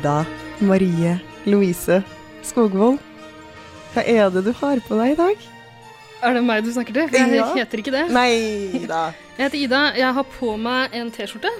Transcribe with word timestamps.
Ida 0.00 0.24
Marie 0.64 1.18
Louise 1.44 2.00
Skogvold. 2.42 2.96
Hva 3.92 4.04
er 4.08 4.30
det 4.32 4.46
du 4.46 4.52
har 4.56 4.80
på 4.86 4.96
deg 4.96 5.12
i 5.12 5.18
dag? 5.18 5.42
Er 6.24 6.36
det 6.36 6.42
meg 6.44 6.64
du 6.64 6.70
snakker 6.72 6.94
til? 6.96 7.10
Jeg 7.12 7.34
Ja. 7.36 7.48
heter 7.54 7.82
ikke 7.82 7.92
det. 7.92 8.06
Nei 8.12 8.86
da. 8.88 9.12
Jeg 9.36 9.44
heter 9.50 9.58
Ida. 9.60 9.80
Jeg 9.96 10.14
har 10.16 10.24
på 10.24 10.56
meg 10.56 10.94
en 10.96 11.10
T-skjorte. 11.12 11.52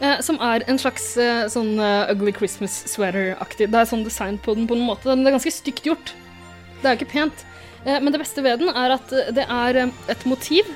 Eh, 0.00 0.20
som 0.22 0.38
er 0.42 0.62
en 0.70 0.78
slags 0.78 1.16
eh, 1.18 1.46
sånn 1.50 1.78
uh, 1.78 2.10
Ugly 2.10 2.32
Christmas 2.34 2.74
sweater-aktig. 2.90 3.70
Det 3.70 3.78
er 3.78 3.86
sånn 3.90 4.04
design 4.06 4.38
på 4.42 4.54
den 4.54 4.66
på 4.70 4.74
en 4.78 4.86
måte. 4.86 5.10
Men 5.10 5.22
det 5.22 5.30
er 5.32 5.38
ganske 5.38 5.54
stygt 5.54 5.86
gjort. 5.86 6.14
Det 6.82 6.86
er 6.86 6.94
jo 6.96 7.00
ikke 7.02 7.12
pent. 7.14 7.44
Eh, 7.84 7.98
men 8.00 8.10
det 8.14 8.20
beste 8.22 8.42
ved 8.42 8.58
den 8.62 8.70
er 8.74 8.94
at 8.98 9.10
det 9.34 9.46
er 9.46 9.82
eh, 9.84 9.94
et 10.10 10.26
motiv 10.26 10.66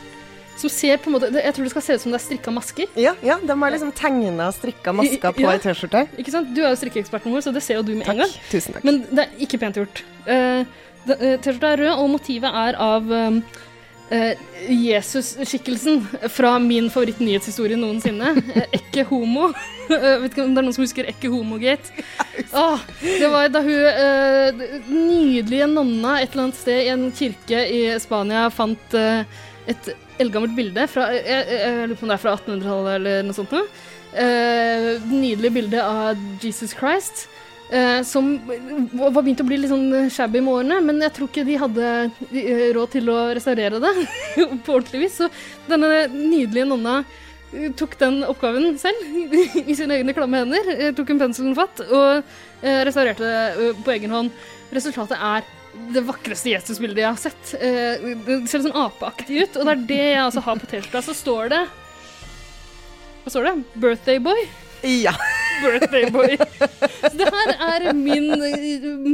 som 0.56 0.70
ser 0.70 1.00
på 1.00 1.10
en 1.10 1.16
måte 1.16 1.30
Jeg 1.32 1.54
tror 1.54 1.64
det 1.66 1.72
skal 1.72 1.84
se 1.86 1.96
ut 1.96 2.04
som 2.04 2.12
det 2.12 2.18
er 2.20 2.24
strikka 2.26 2.52
masker. 2.54 2.92
Ja, 2.98 3.14
ja, 3.24 3.38
de 3.42 3.56
har 3.62 3.74
liksom 3.74 3.92
tegna 3.96 4.50
strikka 4.54 4.92
masker 4.94 5.32
på 5.34 5.44
Ja. 5.46 5.56
ei 5.56 5.62
T-skjorte. 5.64 6.06
Ikke 6.20 6.34
sant? 6.34 6.52
Du 6.54 6.62
er 6.62 6.70
jo 6.70 6.78
strikkeeksperten 6.80 7.32
vår, 7.32 7.42
så 7.46 7.52
det 7.54 7.62
ser 7.64 7.80
jo 7.80 7.82
du 7.82 7.94
med 7.96 8.08
en 8.08 8.22
gang. 8.24 8.36
Tusen 8.50 8.76
takk. 8.76 8.84
Men 8.84 9.02
det 9.10 9.26
er 9.26 9.42
ikke 9.46 9.58
pent 9.62 9.80
gjort. 9.80 10.04
Uh, 10.28 10.62
T-skjorta 11.08 11.72
er 11.72 11.84
rød, 11.86 11.92
og 11.98 12.10
motivet 12.12 12.58
er 12.62 12.78
av 12.78 13.08
um, 13.10 13.40
uh, 14.12 14.34
Jesus-skikkelsen 14.70 16.04
fra 16.30 16.52
min 16.62 16.90
favorittnyhetshistorie 16.92 17.80
noensinne. 17.80 18.36
Ekke 18.76 19.06
homo. 19.10 19.48
Uh, 19.90 19.96
vet 20.22 20.30
ikke 20.30 20.44
om 20.44 20.54
det 20.54 20.62
er 20.62 20.68
noen 20.68 20.76
som 20.76 20.84
husker 20.84 21.08
Ekke 21.10 21.32
homogate? 21.32 22.04
Oh, 22.54 22.78
det 23.02 23.32
var 23.32 23.50
da 23.50 23.64
hun 23.64 23.72
uh, 23.72 24.62
nydelige 24.92 25.66
nonna 25.72 26.20
et 26.20 26.30
eller 26.30 26.46
annet 26.46 26.60
sted 26.60 26.84
i 26.84 26.92
en 26.94 27.08
kirke 27.10 27.66
i 27.66 27.82
Spania 28.02 28.46
fant 28.52 28.94
et 29.66 29.92
eldgammelt 30.22 30.54
bilde 30.56 30.86
fra 30.90 31.10
Jeg, 31.14 31.24
jeg, 31.26 31.88
lurer 31.90 31.98
på 31.98 32.06
om 32.06 32.12
det 32.12 32.16
er 32.16 32.22
fra 32.22 32.36
1800-tallet 32.38 32.94
eller 33.00 33.26
noe 33.28 33.36
sånt 33.36 33.58
Uh, 34.12 34.12
Eh, 34.12 35.00
nydelig 35.08 35.52
bilde 35.52 35.84
av 35.84 36.16
Jesus 36.40 36.74
Christ. 36.76 37.28
Uh, 37.72 38.02
som 38.04 38.34
var 38.92 39.22
begynt 39.22 39.40
å 39.40 39.46
bli 39.48 39.56
litt 39.62 39.70
sånn 39.70 40.10
shabby 40.12 40.42
med 40.44 40.52
årene, 40.52 40.80
men 40.84 40.98
jeg 41.00 41.14
tror 41.16 41.30
ikke 41.30 41.44
de 41.48 41.54
hadde 41.56 41.86
eh, 42.28 42.66
råd 42.76 42.90
til 42.92 43.08
å 43.08 43.16
restaurere 43.32 43.80
det 43.80 43.92
på 44.66 44.74
ordentlig 44.74 45.06
vis. 45.06 45.16
Så 45.22 45.30
denne 45.70 46.02
nydelige 46.12 46.68
nonna 46.68 46.98
tok 47.76 47.96
den 48.00 48.20
oppgaven 48.28 48.76
selv 48.80 49.00
i 49.70 49.76
sine 49.76 49.96
egne 49.96 50.12
klamme 50.16 50.42
hender. 50.42 50.92
Tok 50.96 51.14
en 51.14 51.24
penselen 51.24 51.56
fatt 51.56 51.80
og 51.86 52.36
restaurerte 52.60 53.24
det 53.24 53.72
på 53.84 53.96
egen 53.96 54.12
hånd. 54.12 54.44
Resultatet 54.72 55.16
er 55.16 55.48
det 55.92 56.02
vakreste 56.04 56.50
Jesus-bildet 56.52 57.00
jeg 57.04 57.08
har 57.08 57.20
sett. 57.20 57.54
Eh, 57.56 58.02
Det 58.26 58.36
ser 58.50 58.60
litt 58.60 58.68
sånn 58.68 58.82
apeaktig 58.84 59.42
ut, 59.42 59.56
og 59.56 59.64
det 59.68 59.72
er 59.72 59.84
det 59.88 60.00
jeg 60.02 60.24
altså 60.26 60.42
har 60.44 60.60
på 60.60 60.68
T-skjorta. 60.68 61.02
Så 61.06 61.14
står 61.16 61.48
det 61.54 61.62
Hva 63.22 63.30
står 63.32 63.48
det? 63.48 63.54
Birthday 63.80 64.18
boy? 64.20 64.42
Ja. 64.82 65.14
Birthday 65.62 66.10
boy. 66.12 66.36
Så 67.02 67.12
det 67.18 67.28
her 67.30 67.52
er 67.68 67.86
min, 67.96 68.28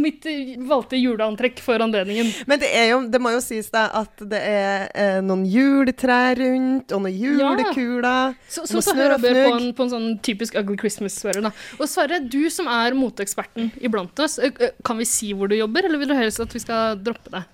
mitt 0.03 0.27
valgte 0.69 0.99
juleantrekk 1.01 1.63
for 1.65 1.83
anledningen. 1.85 2.31
Men 2.51 2.63
det, 2.63 2.71
er 2.77 2.91
jo, 2.93 3.03
det 3.11 3.21
må 3.23 3.33
jo 3.35 3.43
sies 3.45 3.71
da 3.75 3.87
at 4.01 4.25
det 4.31 4.41
er 4.41 4.89
eh, 4.93 5.19
noen 5.25 5.45
juletrær 5.49 6.39
rundt, 6.41 6.95
og 6.95 7.05
noen 7.05 7.19
julekuler. 7.19 8.37
Så, 8.49 8.67
så, 8.69 8.83
så 8.85 8.97
hører 8.99 9.19
få 9.23 9.35
på, 9.35 9.55
en, 9.59 9.69
på 9.77 9.87
en 9.87 9.95
sånn 9.95 10.09
typisk 10.25 10.59
Ugly 10.59 10.79
Christmas-Sverre, 10.81 11.45
da. 11.49 11.53
Og 11.79 11.87
Sverre, 11.91 12.21
du 12.25 12.43
som 12.53 12.71
er 12.73 12.97
moteeksperten 12.99 13.73
iblant 13.85 14.25
oss, 14.25 14.39
kan 14.85 15.01
vi 15.01 15.09
si 15.09 15.33
hvor 15.37 15.51
du 15.51 15.59
jobber, 15.59 15.89
eller 15.89 16.03
vil 16.03 16.13
du 16.13 16.19
helst 16.19 16.43
at 16.45 16.55
vi 16.55 16.63
skal 16.65 16.99
droppe 17.03 17.33
det? 17.35 17.45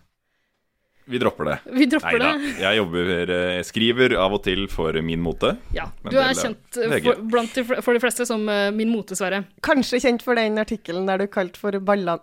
Vi 1.06 1.18
dropper 1.20 1.44
det. 1.44 1.54
Vi 1.76 1.84
dropper 1.92 2.16
Neida. 2.16 2.32
det. 2.40 2.52
Jeg 2.64 2.78
jobber, 2.78 3.08
eh, 3.34 3.58
skriver 3.68 4.14
av 4.16 4.32
og 4.38 4.40
til 4.46 4.62
for 4.72 4.96
Min 5.04 5.20
Mote. 5.20 5.50
Ja, 5.76 5.90
Du 6.00 6.16
er 6.16 6.32
kjent 6.32 6.78
for, 6.78 7.18
blant 7.28 7.52
de, 7.58 7.64
for 7.84 7.92
de 7.92 8.00
fleste 8.00 8.24
som 8.28 8.46
ø, 8.48 8.56
min 8.72 8.88
mote-Sverre. 8.88 9.42
Kanskje 9.64 10.00
kjent 10.00 10.24
for 10.24 10.38
den 10.40 10.56
artikkelen 10.62 11.04
der 11.10 11.20
du 11.20 11.26
kalte 11.28 11.60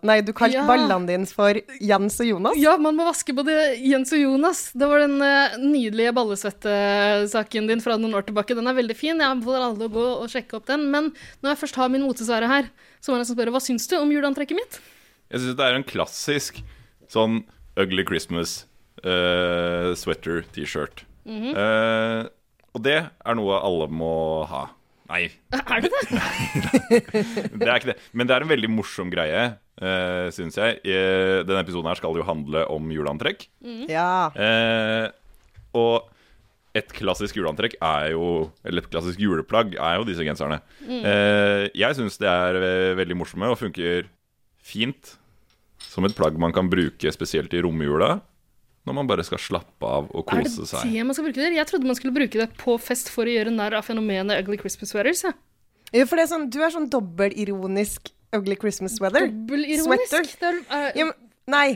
Nei, 0.02 0.18
Ja. 0.52 0.64
ballene 0.66 1.06
dine 1.06 1.30
for 1.30 1.54
Jens 1.80 2.18
og 2.24 2.26
Jonas. 2.32 2.58
Ja, 2.58 2.74
man 2.82 2.98
må 2.98 3.06
vaske 3.06 3.36
både 3.38 3.54
Jens 3.78 4.12
og 4.18 4.20
Jonas. 4.24 4.64
Det 4.74 4.90
var 4.90 5.04
den 5.06 5.22
eh, 5.22 5.58
nydelige 5.62 6.14
ballesvettesaken 6.18 7.68
din 7.70 7.82
fra 7.86 7.98
noen 8.02 8.16
år 8.18 8.26
tilbake. 8.28 8.56
Den 8.58 8.68
er 8.70 8.78
veldig 8.78 8.98
fin. 8.98 9.20
Jeg 9.22 9.30
anbefaler 9.30 9.68
alle 9.70 9.88
å 9.90 9.94
gå 9.94 10.08
og 10.24 10.28
sjekke 10.34 10.58
opp 10.58 10.66
den. 10.70 10.88
Men 10.94 11.12
når 11.44 11.54
jeg 11.54 11.62
først 11.64 11.80
har 11.82 11.90
min 11.94 12.06
motesvære 12.06 12.50
her, 12.50 12.70
så 13.02 13.14
må 13.14 13.22
jeg 13.22 13.30
spørre 13.30 13.54
hva 13.54 13.62
syns 13.64 13.86
du 13.92 13.98
om 14.00 14.12
juleantrekket 14.14 14.58
mitt? 14.58 14.82
Jeg 15.32 15.44
syns 15.46 15.58
det 15.62 15.70
er 15.70 15.78
en 15.80 15.86
klassisk 15.88 16.62
sånn 17.12 17.44
Ugly 17.80 18.04
Christmas 18.08 18.66
eh, 19.04 19.94
sweater 19.98 20.44
T-shirt. 20.54 21.06
Mm 21.26 21.42
-hmm. 21.42 21.54
uh, 21.56 22.30
og 22.74 22.84
det 22.84 22.98
er 23.04 23.36
noe 23.36 23.60
alle 23.62 23.88
må 23.88 24.44
ha. 24.50 24.70
Nei, 25.12 25.28
Er 25.76 25.82
det 25.84 25.92
det? 25.92 26.22
det 27.60 27.68
er 27.68 27.76
ikke 27.76 27.92
det. 27.92 28.00
Men 28.14 28.28
det 28.28 28.36
er 28.36 28.46
en 28.46 28.54
veldig 28.54 28.70
morsom 28.72 29.12
greie, 29.12 29.58
uh, 29.82 30.32
syns 30.32 30.56
jeg. 30.58 30.80
Eh, 30.86 31.44
denne 31.44 31.64
episoden 31.66 31.90
her 31.92 32.00
skal 32.00 32.16
jo 32.16 32.24
handle 32.24 32.64
om 32.72 32.92
juleantrekk. 32.92 33.48
Ja. 33.92 34.32
Eh, 34.36 35.10
og 35.76 36.08
et 36.76 36.92
klassisk 36.96 37.36
juleantrekk 37.36 37.76
er 37.84 38.14
jo 38.14 38.52
Eller 38.64 38.84
et 38.84 38.92
klassisk 38.92 39.20
juleplagg 39.20 39.76
er 39.76 39.98
jo 40.00 40.08
disse 40.08 40.24
genserne. 40.24 40.62
Eh, 40.88 41.68
jeg 41.76 41.98
syns 41.98 42.20
det 42.22 42.30
er 42.32 42.60
eh, 42.62 42.96
veldig 43.00 43.18
morsomme 43.20 43.52
og 43.52 43.60
funker 43.60 44.08
fint 44.64 45.18
som 45.82 46.06
et 46.06 46.16
plagg 46.16 46.38
man 46.40 46.54
kan 46.56 46.70
bruke 46.72 47.12
spesielt 47.12 47.52
i 47.58 47.64
romjula. 47.66 48.22
Når 48.88 48.98
man 48.98 49.10
bare 49.10 49.24
skal 49.28 49.38
slappe 49.42 49.86
av 49.86 50.08
og 50.10 50.26
kose 50.26 50.66
seg. 50.66 50.80
Er 50.80 50.90
det 50.90 50.98
det 50.98 51.06
man 51.06 51.18
skal 51.18 51.28
bruke 51.28 51.42
det? 51.44 51.52
Jeg 51.54 51.70
trodde 51.70 51.90
man 51.90 51.98
skulle 52.00 52.16
bruke 52.16 52.40
det 52.42 52.48
på 52.58 52.78
fest 52.82 53.12
for 53.14 53.30
å 53.30 53.34
gjøre 53.36 53.54
narr 53.54 53.76
av 53.78 53.86
fenomenet 53.86 54.42
Ugly 54.42 54.58
Christmas 54.62 54.94
Sweaters. 54.94 55.22
Ja. 55.28 55.36
Ja, 55.92 56.08
for 56.08 56.18
det 56.18 56.24
er 56.26 56.32
sånn, 56.32 56.48
du 56.50 56.62
er 56.64 56.72
sånn 56.74 56.88
dobbeltironisk 56.90 58.10
Ugly 58.34 58.56
Christmas 58.58 58.96
weather. 59.04 59.28
Dobbelironisk. 59.28 60.08
Sweater. 60.10 60.62
Er, 60.70 60.86
er, 60.88 60.92
Ja, 60.98 61.08
men, 61.10 61.32
nei, 61.52 61.68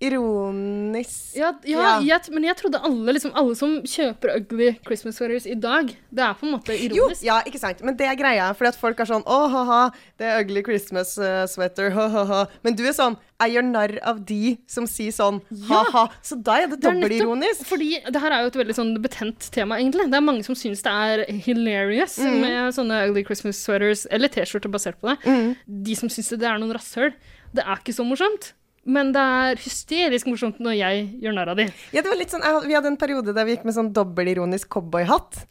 ironisk 0.00 1.36
Ja, 1.36 1.52
ja, 1.64 1.80
Ja. 1.80 1.92
Jeg, 2.04 2.32
men 2.34 2.44
jeg 2.44 2.56
trodde 2.58 2.80
alle, 2.84 3.12
liksom, 3.16 3.32
alle 3.34 3.54
som 3.56 3.78
kjøper 3.86 4.34
ugly 4.36 4.68
Christmas 4.86 5.16
sweaters 5.18 5.46
i 5.48 5.54
dag, 5.54 5.88
det 6.12 6.22
er 6.24 6.34
på 6.36 6.46
en 6.46 6.52
måte 6.56 6.74
Jo, 6.76 6.88
ironisk. 7.06 7.22
ja, 7.24 7.38
ikke 7.46 7.58
sant. 7.62 7.80
Men 7.86 7.96
det 7.96 8.06
er 8.06 8.16
greia. 8.18 8.50
Fordi 8.56 8.68
at 8.68 8.76
folk 8.80 9.00
er 9.00 9.08
sånn 9.08 9.24
Å, 9.24 9.38
ha-ha, 9.52 9.80
det 10.18 10.26
er 10.28 10.42
ugly 10.44 10.62
Christmas 10.66 11.16
eh, 11.18 11.46
sweater, 11.48 11.90
ha-ha-ha. 11.96 12.42
Men 12.64 12.76
du 12.76 12.84
er 12.86 12.92
sånn 12.96 13.16
Jeg 13.40 13.52
gjør 13.56 13.66
narr 13.68 13.94
av 14.02 14.20
de 14.24 14.56
som 14.66 14.86
sier 14.88 15.12
sånn 15.12 15.40
ha-ha. 15.68 16.06
Så 16.24 16.38
da 16.42 16.58
er 16.62 16.68
det 16.72 16.80
dobbeltironisk. 16.84 17.64
Fordi 17.68 17.90
det 18.06 18.20
her 18.22 18.32
er 18.32 18.42
jo 18.46 18.52
et 18.52 18.60
veldig 18.62 18.76
sånn 18.78 18.94
betent 19.04 19.50
tema, 19.52 19.76
egentlig. 19.80 20.06
Det 20.12 20.16
er 20.16 20.24
mange 20.24 20.44
som 20.46 20.54
syns 20.56 20.80
det 20.84 20.92
er 20.92 21.24
hilarious 21.44 22.18
Mm. 22.18 22.40
med 22.40 22.72
sånne 22.74 23.02
ugly 23.10 23.24
Christmas 23.24 23.58
sweaters, 23.60 24.06
eller 24.10 24.28
T-skjorter 24.32 24.70
basert 24.72 24.96
på 25.00 25.08
det. 25.12 25.18
Mm. 25.28 25.56
De 25.84 25.94
som 25.94 26.08
syns 26.08 26.30
det 26.32 26.42
er 26.48 26.58
noen 26.58 26.72
rasshøl. 26.72 27.12
Det 27.54 27.62
er 27.64 27.76
ikke 27.76 27.92
så 27.94 28.04
morsomt. 28.08 28.52
Men 28.86 29.10
det 29.14 29.22
er 29.22 29.58
hysterisk 29.58 30.28
morsomt 30.30 30.60
når 30.62 30.76
jeg 30.78 31.06
gjør 31.24 31.34
narr 31.34 31.50
av 31.52 31.58
de. 31.58 31.66
Ja, 31.90 32.04
det 32.04 32.10
var 32.12 32.20
litt 32.20 32.34
sånn, 32.34 32.44
Vi 32.66 32.76
hadde 32.76 32.92
en 32.92 33.00
periode 33.00 33.34
der 33.34 33.48
vi 33.48 33.56
gikk 33.56 33.66
med 33.66 33.74
sånn 33.74 33.90
dobbelironisk 33.96 34.70
cowboyhatt. 34.76 35.42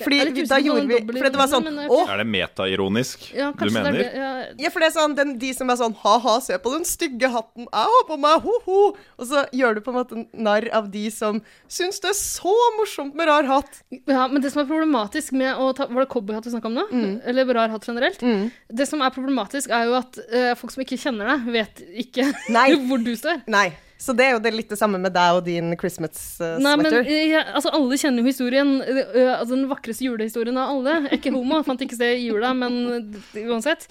Fordi 0.00 0.44
da 0.48 0.58
gjorde 0.62 0.86
vi 0.88 0.98
For 1.18 1.28
det 1.28 1.40
var 1.40 1.50
sånn 1.50 1.66
dobbelironiske, 1.66 1.96
Å, 1.96 2.14
Er 2.14 2.22
det 2.22 2.26
metaironisk 2.30 3.26
Ja, 3.36 3.50
du 3.52 3.64
mener? 3.70 3.92
det 3.96 4.06
er 4.06 4.14
det. 4.14 4.20
Ja, 4.20 4.30
Ja, 4.64 4.72
for 4.72 4.82
det 4.82 4.90
er 4.90 4.94
sånn, 4.96 5.16
den, 5.18 5.34
de 5.40 5.52
som 5.56 5.70
er 5.72 5.78
sånn 5.80 5.96
ha-ha, 6.02 6.36
se 6.44 6.58
på 6.62 6.72
den 6.74 6.86
stygge 6.88 7.30
hatten 7.32 7.66
jeg 7.66 7.92
har 7.94 8.06
på 8.08 8.18
meg, 8.20 8.44
ho-ho. 8.44 8.78
Og 9.20 9.28
så 9.30 9.44
gjør 9.56 9.78
du 9.78 9.82
på 9.84 9.92
en 9.92 9.98
måte 9.98 10.22
narr 10.32 10.68
av 10.76 10.88
de 10.92 11.04
som 11.14 11.40
syns 11.70 12.00
det 12.02 12.12
er 12.12 12.18
så 12.18 12.54
morsomt 12.78 13.18
med 13.18 13.30
rar 13.30 13.48
hatt. 13.48 13.82
Ja, 14.08 14.26
men 14.30 14.42
det 14.42 14.52
som 14.54 14.64
er 14.64 14.70
problematisk 14.70 15.36
med 15.36 15.58
å 15.60 15.70
ta 15.76 15.88
Var 15.90 16.04
det 16.04 16.10
cowboyhatt 16.12 16.46
vi 16.46 16.54
snakka 16.54 16.70
om 16.70 16.78
nå? 16.78 16.86
Mm. 16.90 17.12
Eller 17.30 17.54
rar 17.54 17.72
hatt 17.72 17.86
generelt? 17.86 18.20
Det 18.20 18.88
som 18.88 19.02
er 19.02 19.14
problematisk, 19.14 19.70
er 19.74 19.88
jo 19.90 19.98
at 19.98 20.18
uh, 20.30 20.52
folk 20.58 20.74
som 20.74 20.84
ikke 20.84 20.98
kjenner 21.00 21.34
deg, 21.34 21.52
vet 21.58 21.84
ikke 22.06 22.30
hvor 22.88 23.02
du 23.02 23.14
står. 23.18 23.44
Nei. 23.50 23.70
Så 24.00 24.14
det 24.16 24.24
er 24.24 24.30
jo 24.32 24.38
det 24.40 24.50
litt 24.54 24.70
det 24.72 24.78
samme 24.80 24.96
med 24.96 25.12
deg 25.12 25.36
og 25.36 25.42
din 25.44 25.74
Christmas-sweater. 25.76 26.62
Nei, 26.64 26.70
men 26.80 26.86
sweater. 26.88 27.08
eh, 27.12 27.26
jeg, 27.34 27.42
altså, 27.58 27.72
alle 27.76 27.98
kjenner 28.00 28.22
jo 28.24 28.30
historien. 28.30 28.70
eh, 28.80 29.32
altså, 29.34 29.50
den 29.58 29.66
vakreste 29.68 30.06
julehistorien 30.06 30.56
av 30.56 30.70
alle. 30.72 30.94
Jeg 31.02 31.10
er 31.10 31.18
ikke 31.18 31.32
homo, 31.34 31.58
fant 31.66 31.84
ikke 31.84 31.98
sted 31.98 32.14
i 32.16 32.22
jula, 32.30 32.54
men 32.56 32.78
uansett. 32.88 33.44
uansett. 33.44 33.84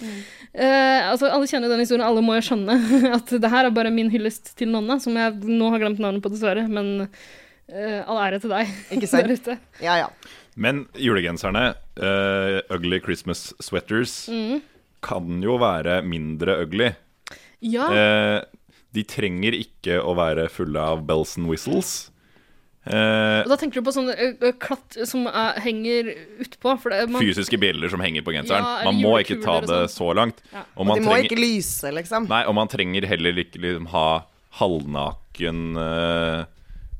Uh, 0.50 1.12
altså, 1.12 1.30
alle 1.30 1.46
kjenner 1.46 1.70
den 1.70 1.84
historien. 1.84 2.02
Alle 2.08 2.24
må 2.26 2.34
jo 2.40 2.42
skjønne 2.48 2.74
at 3.20 3.30
det 3.40 3.50
her 3.54 3.68
er 3.70 3.76
bare 3.76 3.92
min 3.94 4.10
hyllest 4.10 4.50
til 4.58 4.72
Nonna, 4.74 4.98
som 4.98 5.14
jeg 5.14 5.38
nå 5.46 5.70
har 5.70 5.78
glemt 5.84 6.02
navnet 6.02 6.24
på, 6.26 6.32
dessverre. 6.34 6.66
Men 6.66 7.06
uh, 7.06 8.00
all 8.10 8.18
ære 8.26 8.40
til 8.42 8.50
deg 8.56 8.74
Ikke 8.98 9.06
sant? 9.12 9.30
der 9.30 9.38
ute. 9.38 9.58
Ja, 9.84 9.94
ja. 10.02 10.10
Men 10.60 10.88
julegenserne, 10.98 11.68
uh, 12.02 12.58
ugly 12.74 12.98
Christmas 13.06 13.52
sweaters, 13.62 14.24
Mm. 14.28 14.58
kan 15.06 15.38
jo 15.46 15.54
være 15.62 16.00
mindre 16.04 16.58
ugly. 16.66 16.90
Ja. 17.62 17.86
Eh, 17.92 18.42
de 18.92 19.02
trenger 19.06 19.54
ikke 19.54 20.00
å 20.02 20.14
være 20.18 20.48
fulle 20.50 20.80
av 20.80 21.04
bells 21.06 21.36
and 21.38 21.46
whistles. 21.50 22.10
Eh, 22.88 23.42
Og 23.44 23.50
da 23.52 23.56
tenker 23.60 23.78
du 23.82 23.84
på 23.86 23.92
sånne 23.92 24.14
klatt 24.58 24.96
som 25.06 25.26
er, 25.28 25.58
henger 25.60 26.08
utpå? 26.40 26.72
For 26.80 26.90
det, 26.90 27.02
man, 27.12 27.20
fysiske 27.22 27.58
bjeller 27.60 27.92
som 27.92 28.00
henger 28.00 28.24
på 28.26 28.32
genseren. 28.34 28.64
Ja, 28.64 28.84
man 28.88 28.96
må 29.02 29.18
ikke 29.20 29.36
ta 29.44 29.58
det 29.60 29.68
sånn. 29.68 29.92
så 29.94 30.08
langt. 30.16 30.40
Ja. 30.52 30.64
Og 30.74 30.80
Og 30.80 30.86
man 30.88 30.98
de 30.98 31.04
må 31.04 31.12
trenger, 31.12 31.28
ikke 31.28 31.42
lyse, 31.42 31.92
liksom. 31.92 32.26
nei, 32.32 32.42
og 32.48 32.54
man 32.56 32.68
trenger 32.72 33.06
heller 33.06 33.36
ikke 33.44 33.60
liksom, 33.62 33.86
ha 33.92 34.06
halvnaken 34.58 35.60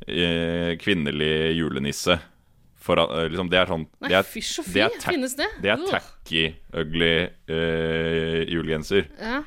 eh, 0.07 0.77
kvinnelig 0.81 1.57
julenisse 1.59 2.19
For, 2.81 2.97
at, 3.03 3.11
eh, 3.17 3.29
liksom, 3.33 3.51
det 3.53 3.59
er 3.61 3.67
sånn 3.73 3.87
Nei, 4.01 4.09
det 4.13 4.17
er, 4.21 4.29
fysj 4.29 4.53
og 4.63 4.69
fy, 4.69 4.73
det 4.77 4.83
er 4.87 4.95
tack- 5.01 5.15
finnes 5.15 5.35
det? 5.37 5.49
Det 5.65 5.73
er 5.75 5.83
tacky, 5.91 6.45
ugly 6.73 7.11
eh, 7.49 8.45
julegenser. 8.53 9.09
Ja. 9.21 9.41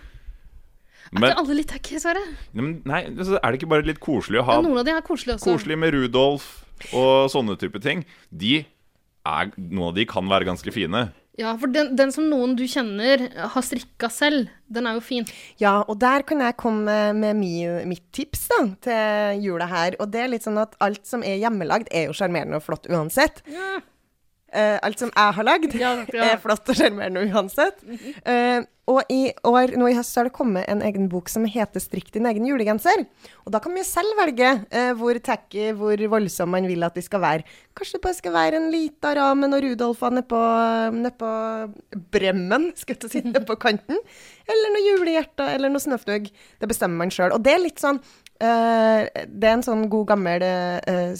Er 1.14 1.30
ikke 1.30 1.44
alle 1.44 1.58
litt 1.60 1.72
tacky, 1.72 2.00
Sverre? 2.02 2.22
nei, 2.58 3.02
altså, 3.14 3.38
er 3.40 3.48
det 3.52 3.60
ikke 3.62 3.72
bare 3.74 3.88
litt 3.88 4.00
koselig 4.04 4.42
å 4.42 4.46
ha 4.50 4.60
noen 4.64 4.82
av 4.82 4.88
de 4.88 4.94
er 4.96 5.04
koselige 5.06 5.38
også. 5.40 5.54
Koselig 5.54 5.78
med 5.80 5.94
Rudolf 5.96 6.48
og 6.92 7.30
sånne 7.32 7.58
type 7.62 7.80
ting. 7.84 8.02
De 8.30 8.64
er, 8.64 9.52
noen 9.58 9.92
av 9.92 9.98
de 10.00 10.08
kan 10.10 10.28
være 10.32 10.48
ganske 10.50 10.74
fine. 10.76 11.06
Ja, 11.40 11.56
for 11.58 11.72
den, 11.74 11.96
den 11.98 12.12
som 12.14 12.28
noen 12.30 12.52
du 12.58 12.62
kjenner 12.70 13.24
har 13.56 13.64
strikka 13.66 14.10
selv, 14.14 14.52
den 14.70 14.86
er 14.86 15.00
jo 15.00 15.02
fin. 15.06 15.26
Ja, 15.62 15.80
og 15.90 15.98
der 16.02 16.22
kan 16.30 16.44
jeg 16.46 16.58
komme 16.62 16.98
med, 17.18 17.40
mi, 17.40 17.64
mitt 17.90 18.04
tips 18.14 18.46
da, 18.52 18.60
til 18.86 19.42
jula 19.48 19.66
her. 19.72 19.98
Og 20.04 20.12
det 20.14 20.22
er 20.22 20.30
litt 20.36 20.46
sånn 20.46 20.60
at 20.62 20.78
alt 20.84 21.02
som 21.10 21.26
er 21.26 21.40
hjemmelagd, 21.42 21.90
er 21.90 22.06
jo 22.12 22.18
sjarmerende 22.20 22.60
og 22.62 22.68
flott 22.68 22.86
uansett. 22.92 23.42
Ja. 23.50 23.80
Uh, 24.54 24.78
alt 24.86 25.02
som 25.02 25.10
jeg 25.10 25.34
har 25.40 25.48
lagd, 25.48 25.74
Ja, 25.82 25.96
ja. 26.14 26.28
er 26.36 26.42
flott 26.44 26.70
og 26.70 26.78
sjarmerende 26.78 27.24
uansett. 27.34 27.82
Eh, 28.22 28.60
og 28.92 29.08
i 29.08 29.30
år, 29.48 29.78
nå 29.80 29.88
i 29.88 29.96
høst, 29.96 30.12
så 30.12 30.20
har 30.20 30.28
det 30.28 30.36
kommet 30.36 30.68
en 30.68 30.82
egen 30.84 31.06
bok 31.12 31.30
som 31.32 31.46
heter 31.48 31.80
'Strikk 31.80 32.12
din 32.12 32.26
egen 32.28 32.44
julegenser'. 32.44 33.06
Og 33.46 33.52
da 33.54 33.60
kan 33.60 33.72
man 33.72 33.80
jo 33.80 33.88
selv 33.88 34.12
velge 34.20 34.50
eh, 34.72 34.92
hvor 34.94 35.16
tacky, 35.24 35.72
hvor 35.72 35.96
voldsom 35.96 36.50
man 36.52 36.68
vil 36.68 36.84
at 36.84 36.94
de 36.94 37.02
skal 37.02 37.22
være. 37.24 37.44
Kanskje 37.76 37.94
det 37.94 38.02
bare 38.04 38.20
skal 38.20 38.34
være 38.34 38.60
en 38.60 38.72
lita 38.72 39.16
ramen 39.16 39.54
og 39.54 39.64
Rudolfa 39.64 40.10
nedpå 40.12 40.42
ned 41.00 41.16
på 41.16 41.32
bremmen, 42.12 42.74
skal 42.76 42.98
jeg 43.00 43.10
si, 43.10 43.22
nedpå 43.34 43.56
kanten. 43.56 43.98
Eller 44.44 44.76
noe 44.76 44.84
julehjerter, 44.90 45.56
eller 45.56 45.72
noe 45.72 45.80
snøfnugg. 45.80 46.28
Det 46.60 46.68
bestemmer 46.68 46.98
man 46.98 47.10
sjøl. 47.10 47.32
Og 47.32 47.40
det 47.40 47.56
er 47.56 47.64
litt 47.64 47.80
sånn 47.80 48.02
eh, 48.44 49.08
Det 49.08 49.48
er 49.48 49.54
en 49.54 49.64
sånn 49.64 49.88
god 49.88 50.08
gammel 50.12 50.44
eh, 50.44 51.16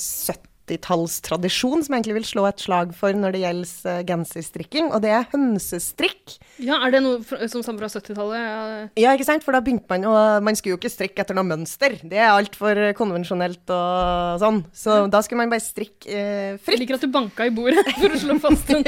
70-tallstradisjon 0.64 1.84
som 1.84 1.96
egentlig 1.96 2.16
vil 2.20 2.28
slå 2.28 2.46
et 2.48 2.62
slag 2.62 2.94
for 2.96 3.16
når 3.18 3.36
det 3.36 3.42
gjelder 3.44 3.92
eh, 3.92 4.04
genserstrikking, 4.08 4.90
og 4.94 5.02
det 5.04 5.12
er 5.12 5.28
hønsestrikk. 5.34 6.38
Ja, 6.64 6.78
er 6.86 6.94
det 6.94 7.02
noe 7.04 7.20
fra, 7.26 7.42
som 7.52 7.64
stammer 7.66 7.86
fra 7.86 8.00
70-tallet? 8.00 8.40
Ja. 8.40 8.88
Ja, 9.04 9.14
ikke 9.16 9.28
sant? 9.28 9.44
For 9.46 9.56
da 9.56 9.62
begynte 9.64 9.90
man 9.92 10.06
å 10.08 10.14
Man 10.44 10.56
skulle 10.58 10.76
jo 10.76 10.80
ikke 10.80 10.92
strikke 10.92 11.24
etter 11.24 11.36
noe 11.38 11.48
mønster. 11.48 11.98
Det 12.02 12.20
er 12.20 12.32
altfor 12.32 12.80
konvensjonelt 12.98 13.74
og 13.74 14.44
sånn. 14.44 14.62
Så 14.76 15.04
da 15.12 15.24
skulle 15.24 15.44
man 15.44 15.54
bare 15.54 15.64
strikke 15.64 16.08
eh, 16.10 16.70
Jeg 16.70 16.82
liker 16.82 16.98
at 17.00 17.06
du 17.06 17.12
banka 17.14 17.48
i 17.48 17.54
bordet 17.54 17.84
for 18.00 18.14
å 18.14 18.22
slå 18.22 18.38
fast 18.44 18.72
den. 18.72 18.88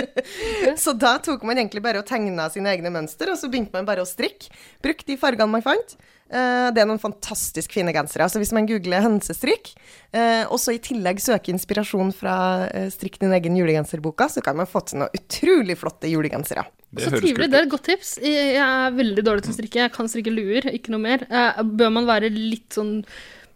Så 0.80 0.94
da 0.96 1.16
tok 1.22 1.44
man 1.46 1.60
egentlig 1.60 1.82
bare 1.84 2.00
og 2.00 2.08
tegna 2.08 2.48
sine 2.52 2.72
egne 2.72 2.92
mønster, 2.94 3.32
og 3.32 3.38
så 3.40 3.50
begynte 3.50 3.74
man 3.76 3.88
bare 3.88 4.04
å 4.04 4.08
strikke. 4.08 4.48
Brukte 4.84 5.10
de 5.10 5.18
fargene 5.20 5.50
man 5.52 5.64
fant. 5.64 5.96
Eh, 6.30 6.68
det 6.70 6.82
er 6.82 6.86
noen 6.86 7.02
fantastisk 7.02 7.72
fine 7.74 7.94
gensere. 7.94 8.26
Altså 8.26 8.38
hvis 8.42 8.52
man 8.54 8.68
googler 8.68 9.02
hønsestrikk, 9.02 9.72
eh, 10.14 10.44
og 10.46 10.60
så 10.62 10.76
i 10.76 10.82
tillegg 10.82 11.22
søker 11.22 11.54
inspirasjon 11.54 12.12
fra 12.14 12.36
eh, 12.68 12.86
Strikk 12.94 13.18
din 13.22 13.34
egen 13.34 13.58
julegenserboka, 13.58 14.28
så 14.30 14.44
kan 14.44 14.58
man 14.60 14.70
få 14.70 14.84
til 14.86 15.02
noen 15.02 15.16
utrolig 15.16 15.78
flotte 15.80 16.10
julegensere. 16.10 16.68
Det 16.90 17.06
Så 17.06 17.18
trivelig. 17.18 17.50
Det 17.50 17.58
er 17.58 17.66
et 17.66 17.74
godt 17.74 17.86
tips. 17.86 18.16
Jeg 18.22 18.62
er 18.62 18.94
veldig 18.96 19.26
dårlig 19.26 19.44
til 19.46 19.52
å 19.52 19.58
strikke. 19.58 19.84
Jeg 19.84 19.94
kan 19.94 20.10
strikke 20.10 20.32
luer, 20.34 20.70
ikke 20.74 20.94
noe 20.94 21.02
mer. 21.02 21.26
Eh, 21.30 21.60
Bør 21.62 21.92
man 21.98 22.08
være 22.08 22.32
litt 22.34 22.78
sånn 22.78 23.00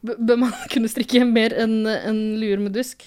Bør 0.04 0.36
man 0.42 0.52
kunne 0.72 0.90
strikke 0.90 1.22
mer 1.24 1.54
enn 1.64 1.86
en 1.88 2.18
luer 2.40 2.60
med 2.60 2.74
dusk? 2.76 3.06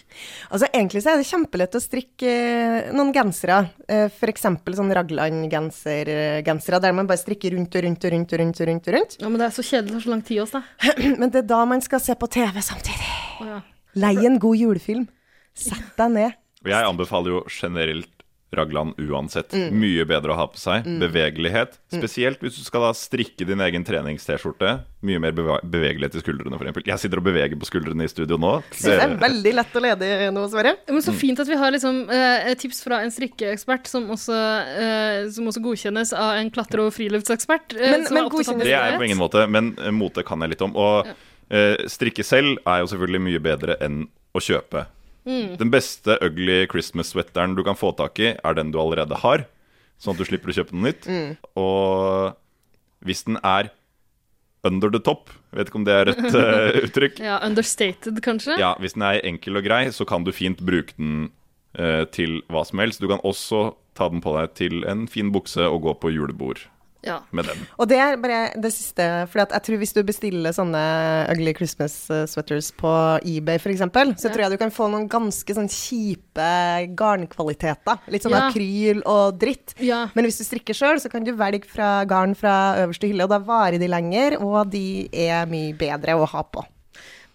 Altså 0.50 0.70
Egentlig 0.72 1.04
så 1.06 1.14
er 1.14 1.22
det 1.22 1.30
kjempelett 1.30 1.78
å 1.78 1.82
strikke 1.84 2.32
eh, 2.32 2.90
noen 2.96 3.14
gensere. 3.16 3.60
Eh, 3.86 4.08
F.eks. 4.10 4.48
sånn 4.80 4.94
Ragland-gensere 4.98 6.82
der 6.82 6.98
man 6.98 7.10
bare 7.10 7.22
strikker 7.22 7.54
rundt 7.54 7.78
og 7.78 7.86
rundt 7.86 8.08
og 8.08 8.16
rundt 8.16 8.34
og 8.34 8.42
rundt. 8.42 8.62
og 8.62 8.70
rundt, 8.72 8.90
og 8.90 8.98
rundt. 8.98 9.18
Ja, 9.22 9.30
men 9.30 9.42
det 9.42 9.48
er 9.50 9.56
så 9.56 9.66
kjedelig, 9.66 9.92
det 9.92 10.00
tar 10.00 10.08
så 10.08 10.14
lang 10.16 10.26
tid 10.26 10.44
også, 10.44 10.62
da. 10.62 10.96
Men 11.22 11.32
det 11.34 11.44
er 11.44 11.48
da 11.54 11.62
man 11.70 11.86
skal 11.86 12.02
se 12.04 12.18
på 12.18 12.30
TV 12.34 12.60
samtidig. 12.66 13.14
Oh, 13.42 13.48
ja. 13.52 13.62
Lei 13.98 14.16
en 14.30 14.42
god 14.42 14.58
julefilm. 14.58 15.08
Sett 15.58 15.94
deg 15.98 16.14
ned. 16.14 16.38
Og 16.66 16.72
jeg 16.74 16.90
anbefaler 16.90 17.36
jo 17.36 17.44
generelt 17.50 18.17
raglan 18.56 18.94
uansett. 18.98 19.52
Mye 19.76 20.06
bedre 20.08 20.32
å 20.32 20.38
ha 20.40 20.46
på 20.48 20.58
seg. 20.58 20.86
Bevegelighet. 21.02 21.78
Spesielt 21.92 22.40
hvis 22.40 22.56
du 22.58 22.64
skal 22.64 22.86
da 22.86 22.92
strikke 22.96 23.46
din 23.48 23.60
egen 23.60 23.84
trenings-T-skjorte. 23.84 24.72
Mye 25.08 25.20
mer 25.20 25.36
beve 25.36 25.58
bevegelighet 25.68 26.16
i 26.16 26.24
skuldrene, 26.24 26.56
f.eks. 26.56 26.80
Jeg 26.88 27.02
sitter 27.04 27.20
og 27.22 27.28
beveger 27.28 27.60
på 27.60 27.68
skuldrene 27.68 28.08
i 28.08 28.12
studio 28.12 28.40
nå. 28.40 28.54
Det 28.72 28.96
er 28.96 29.16
veldig 29.20 29.54
lett 29.60 29.76
å 29.78 29.84
lede 29.84 30.12
nå, 30.34 30.46
Sverre. 30.52 30.76
Men 30.88 31.04
så 31.06 31.14
fint 31.16 31.40
at 31.44 31.48
vi 31.52 31.60
har 31.60 31.72
liksom, 31.76 32.10
eh, 32.10 32.54
tips 32.56 32.82
fra 32.88 33.02
en 33.04 33.12
strikkeekspert 33.12 33.88
som 33.92 34.08
også, 34.16 34.40
eh, 34.80 35.30
som 35.30 35.46
også 35.52 35.62
godkjennes 35.68 36.14
av 36.18 36.38
en 36.40 36.52
klatre- 36.52 36.88
og 36.88 36.94
friluftsekspert. 36.96 37.76
eh, 37.76 37.92
Men- 37.92 38.06
som 38.06 38.16
men 38.16 38.26
er 38.26 38.30
Det 38.64 38.74
er 38.74 38.92
jeg 38.92 39.00
på 39.00 39.06
ingen 39.06 39.18
måte, 39.20 39.50
men 39.50 39.76
mote 39.92 40.24
kan 40.26 40.40
jeg 40.40 40.50
litt 40.52 40.62
om. 40.62 40.76
Og 40.76 41.08
eh, 41.52 41.76
strikke 41.88 42.24
selv 42.24 42.58
er 42.66 42.80
jo 42.84 42.88
selvfølgelig 42.88 43.22
mye 43.22 43.40
bedre 43.40 43.78
enn 43.82 44.08
å 44.36 44.40
kjøpe. 44.40 44.88
Den 45.28 45.72
beste 45.74 46.18
ugly 46.24 46.66
Christmas-sweateren 46.72 47.56
du 47.58 47.64
kan 47.68 47.78
få 47.80 47.92
tak 47.98 48.20
i, 48.24 48.34
er 48.36 48.58
den 48.58 48.72
du 48.72 48.80
allerede 48.82 49.20
har. 49.24 49.46
Sånn 50.00 50.16
at 50.16 50.22
du 50.22 50.28
slipper 50.30 50.54
å 50.54 50.58
kjøpe 50.60 50.76
noe 50.76 50.92
nytt. 50.92 51.08
Og 51.60 52.38
hvis 53.08 53.26
den 53.28 53.40
er 53.44 53.72
under 54.68 54.92
the 54.92 55.02
top, 55.04 55.32
vet 55.56 55.70
ikke 55.70 55.80
om 55.80 55.88
det 55.88 55.96
er 55.96 56.12
et 56.12 56.24
uh, 56.36 56.78
uttrykk 56.86 57.20
Ja, 57.24 57.38
understated, 57.46 58.22
kanskje? 58.26 58.58
Ja, 58.60 58.74
Hvis 58.82 58.98
den 58.98 59.06
er 59.08 59.22
enkel 59.26 59.60
og 59.60 59.68
grei, 59.68 59.86
så 59.96 60.08
kan 60.08 60.26
du 60.28 60.34
fint 60.36 60.64
bruke 60.66 60.96
den 60.98 61.30
uh, 61.80 62.04
til 62.14 62.42
hva 62.52 62.66
som 62.68 62.82
helst. 62.84 63.04
Du 63.04 63.10
kan 63.12 63.24
også 63.28 63.70
ta 63.98 64.10
den 64.14 64.24
på 64.24 64.34
deg 64.38 64.56
til 64.58 64.84
en 64.90 65.06
fin 65.12 65.32
bukse 65.34 65.64
og 65.66 65.84
gå 65.86 65.96
på 66.02 66.14
julebord 66.14 66.66
Ja. 67.08 67.20
med 67.32 67.46
den. 67.50 67.64
Og 67.80 67.88
det 67.90 67.98
er 68.04 68.18
bare 68.22 68.40
det 68.60 68.72
siste, 68.76 69.06
for 69.32 69.40
jeg 69.42 69.64
tror 69.66 69.80
hvis 69.82 69.94
du 69.96 70.02
bestiller 70.04 70.54
sånne 70.56 70.82
ugly 71.34 71.54
Christmas 71.58 71.96
eh, 72.12 72.26
sweaters 72.30 72.70
på 72.76 72.92
eBay 73.24 73.58
f.eks., 73.58 73.80
så 73.82 74.28
Ja. 74.28 74.34
tror 74.34 74.44
jeg 74.46 74.52
du 74.52 74.58
kan 74.62 74.72
få 74.76 74.90
noen 74.92 75.08
ganske 75.10 75.56
sånn 75.58 75.70
kjipe 75.72 76.50
garnkvaliteter. 77.00 78.00
Litt 78.12 78.24
sånn 78.24 78.36
Ja. 78.36 78.50
akryl 78.50 79.02
og 79.06 79.40
dritt. 79.40 79.74
Ja. 79.80 80.10
Men 80.16 80.26
hvis 80.26 80.38
du 80.40 80.44
strikker 80.44 80.74
sjøl, 80.76 81.00
så 81.00 81.10
kan 81.12 81.24
du 81.24 81.34
velge 81.34 81.66
fra 81.66 82.06
garn 82.06 82.36
fra 82.36 82.76
øverste 82.84 83.08
hylle, 83.08 83.24
og 83.24 83.30
da 83.30 83.40
varer 83.40 83.80
de 83.80 83.88
lenger, 83.88 84.38
og 84.42 84.70
de 84.72 85.10
er 85.14 85.46
mye 85.48 85.74
bedre 85.78 86.14
å 86.18 86.28
ha 86.28 86.44
på. 86.44 86.64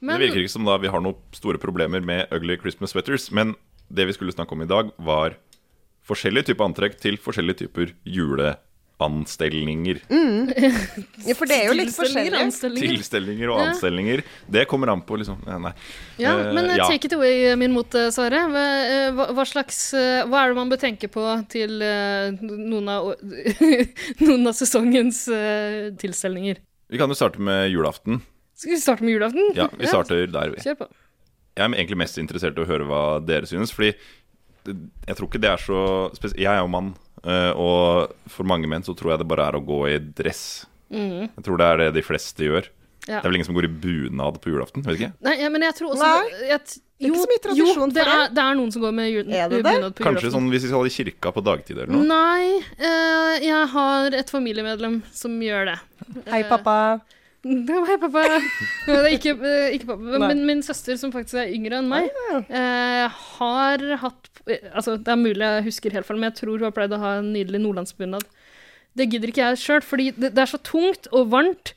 Men, 0.00 0.18
Det 0.18 0.30
virker 0.30 0.42
ikke 0.42 0.50
som 0.50 0.64
da 0.64 0.76
vi 0.78 0.88
har 0.88 1.00
noen 1.00 1.14
store 1.32 1.58
problemer 1.58 2.02
med 2.02 2.26
ugly 2.32 2.56
Christmas 2.58 2.90
sweaters, 2.90 3.30
men 3.30 3.54
det 3.92 4.06
vi 4.08 4.12
skulle 4.12 4.32
snakke 4.34 4.52
om 4.52 4.62
i 4.62 4.66
dag, 4.66 4.90
var 4.98 5.36
forskjellige 6.08 6.46
typer 6.50 6.64
antrekk 6.66 6.98
til 6.98 7.16
forskjellige 7.16 7.58
typer 7.68 7.92
juleanstelninger. 9.02 10.00
Ja, 11.26 11.34
for 11.38 11.46
det 11.46 11.56
er 11.60 11.68
jo 11.68 11.74
litt 11.76 11.92
forskjellig. 11.94 12.40
Tilstelninger 12.80 13.50
og 13.52 13.58
Ja. 13.60 13.66
anstelninger. 13.70 14.22
Det 14.50 14.66
kommer 14.68 14.88
an 14.92 15.02
på 15.02 15.16
liksom 15.20 15.38
Nei. 15.46 15.72
Ja, 16.18 16.32
Eh, 16.32 16.52
men 16.54 16.70
eh, 16.70 16.76
ja. 16.76 16.88
take 16.88 17.06
it 17.06 17.12
away, 17.12 17.54
min 17.56 17.72
mot, 17.72 17.94
eh, 17.94 18.10
Sverre. 18.10 18.48
Hva, 18.50 18.64
eh, 18.88 19.10
hva, 19.32 19.44
slags 19.46 19.92
eh, 19.94 20.24
Hva 20.26 20.44
er 20.44 20.48
det 20.48 20.56
man 20.56 20.70
bør 20.70 20.80
tenke 20.80 21.08
på 21.08 21.22
til 21.48 21.82
eh, 21.82 22.32
noen, 22.42 22.88
av, 22.88 23.14
noen 24.26 24.46
av 24.46 24.54
sesongens 24.54 25.28
uh, 25.28 25.90
tilstelninger? 25.98 26.58
Vi 26.88 26.98
kan 26.98 27.08
jo 27.08 27.14
starte 27.14 27.40
med 27.40 27.70
julaften. 27.70 28.22
Skal 28.54 28.74
vi 28.74 28.80
starte 28.80 29.02
med 29.04 29.14
julaften? 29.16 29.52
Ja, 29.54 29.68
vi 29.78 29.86
starter 29.86 30.26
der. 30.26 30.50
vi. 30.50 30.60
Kjør 30.62 30.82
på. 30.84 30.88
Jeg 31.56 31.64
er 31.68 31.74
egentlig 31.76 31.98
mest 32.00 32.18
interessert 32.18 32.56
i 32.56 32.62
å 32.64 32.68
høre 32.68 32.84
hva 32.88 33.20
dere 33.24 33.46
synes, 33.46 33.72
fordi 33.72 33.92
jeg 34.64 35.16
tror 35.18 35.26
ikke 35.28 35.40
det 35.42 35.50
er 35.50 35.58
så 35.58 35.78
Jeg 36.38 36.46
er 36.46 36.60
jo 36.62 36.68
mann, 36.70 36.94
eh, 36.94 37.11
og 37.22 38.14
for 38.30 38.48
mange 38.48 38.66
menn 38.70 38.82
så 38.82 38.96
tror 38.98 39.14
jeg 39.14 39.22
det 39.22 39.30
bare 39.30 39.48
er 39.50 39.58
å 39.58 39.64
gå 39.64 39.80
i 39.92 39.98
dress. 40.02 40.44
Jeg 40.92 41.44
tror 41.46 41.60
det 41.60 41.68
er 41.68 41.82
det 41.84 41.90
de 41.96 42.04
fleste 42.04 42.48
gjør. 42.48 42.66
Mm. 42.68 42.78
Ja. 43.08 43.18
Det 43.18 43.26
er 43.26 43.32
vel 43.32 43.40
ingen 43.40 43.48
som 43.48 43.56
går 43.56 43.66
i 43.66 43.72
bunad 43.82 44.36
på 44.38 44.52
julaften? 44.52 44.84
vet 44.86 44.94
ikke 44.94 45.08
Nei, 45.26 45.32
ja, 45.40 45.48
men 45.50 45.64
jeg 45.66 45.74
tror 45.74 45.96
også 45.96 46.06
Nei, 46.06 46.42
jeg, 46.46 46.58
det 46.62 47.08
er 47.08 47.08
ikke 47.08 47.22
så 47.24 47.30
mye 47.32 47.42
tradisjon 47.42 47.66
jo, 47.66 47.86
for 47.88 47.94
det. 47.96 48.04
Er, 48.14 48.28
det 48.30 48.42
er 48.44 48.58
noen 48.60 48.74
som 48.74 48.84
går 48.84 48.92
med 48.94 49.08
jul, 49.10 49.24
Er 49.26 49.48
det 49.50 49.58
det? 49.58 49.72
bunad 49.72 49.96
på 49.98 50.06
Kanskje 50.06 50.30
sånn 50.36 50.46
hvis 50.52 50.68
vi 50.68 50.70
skal 50.70 50.86
i 50.86 50.92
kirka 50.94 51.32
på 51.34 51.42
dagtid 51.42 51.80
eller 51.80 51.90
noe? 51.90 52.04
Nei, 52.06 52.60
uh, 52.78 53.42
jeg 53.42 53.64
har 53.74 54.18
et 54.20 54.30
familiemedlem 54.30 55.00
som 55.10 55.34
gjør 55.42 55.72
det. 55.72 55.76
Hei, 56.30 56.44
pappa. 56.46 56.76
Hei, 57.88 57.96
pappa. 57.98 58.22
Det 58.86 58.96
er 58.96 59.08
ikke, 59.16 59.34
eh, 59.42 59.74
ikke 59.74 59.88
pappa. 59.90 60.18
Men 60.30 60.44
min 60.46 60.62
søster, 60.62 60.98
som 61.00 61.12
faktisk 61.14 61.40
er 61.42 61.50
yngre 61.50 61.80
enn 61.80 61.90
meg, 61.90 62.10
eh, 62.46 63.06
har 63.10 63.82
hatt 64.04 64.30
eh, 64.46 64.62
Altså, 64.70 64.94
det 64.96 65.10
er 65.10 65.18
mulig 65.18 65.42
jeg 65.42 65.66
husker 65.66 65.96
helt 65.96 66.06
feil, 66.06 66.20
men 66.20 66.30
jeg 66.30 66.38
tror 66.42 66.56
hun 66.56 66.68
har 66.68 66.74
pleid 66.76 66.94
å 66.94 67.00
ha 67.02 67.16
en 67.18 67.32
nydelig 67.34 67.62
nordlandsbunad. 67.64 68.26
Det 68.98 69.08
gidder 69.10 69.32
ikke 69.32 69.48
jeg 69.48 69.62
sjøl, 69.62 69.82
fordi 69.86 70.10
det, 70.14 70.34
det 70.36 70.44
er 70.44 70.52
så 70.52 70.60
tungt 70.62 71.08
og 71.10 71.32
varmt 71.32 71.74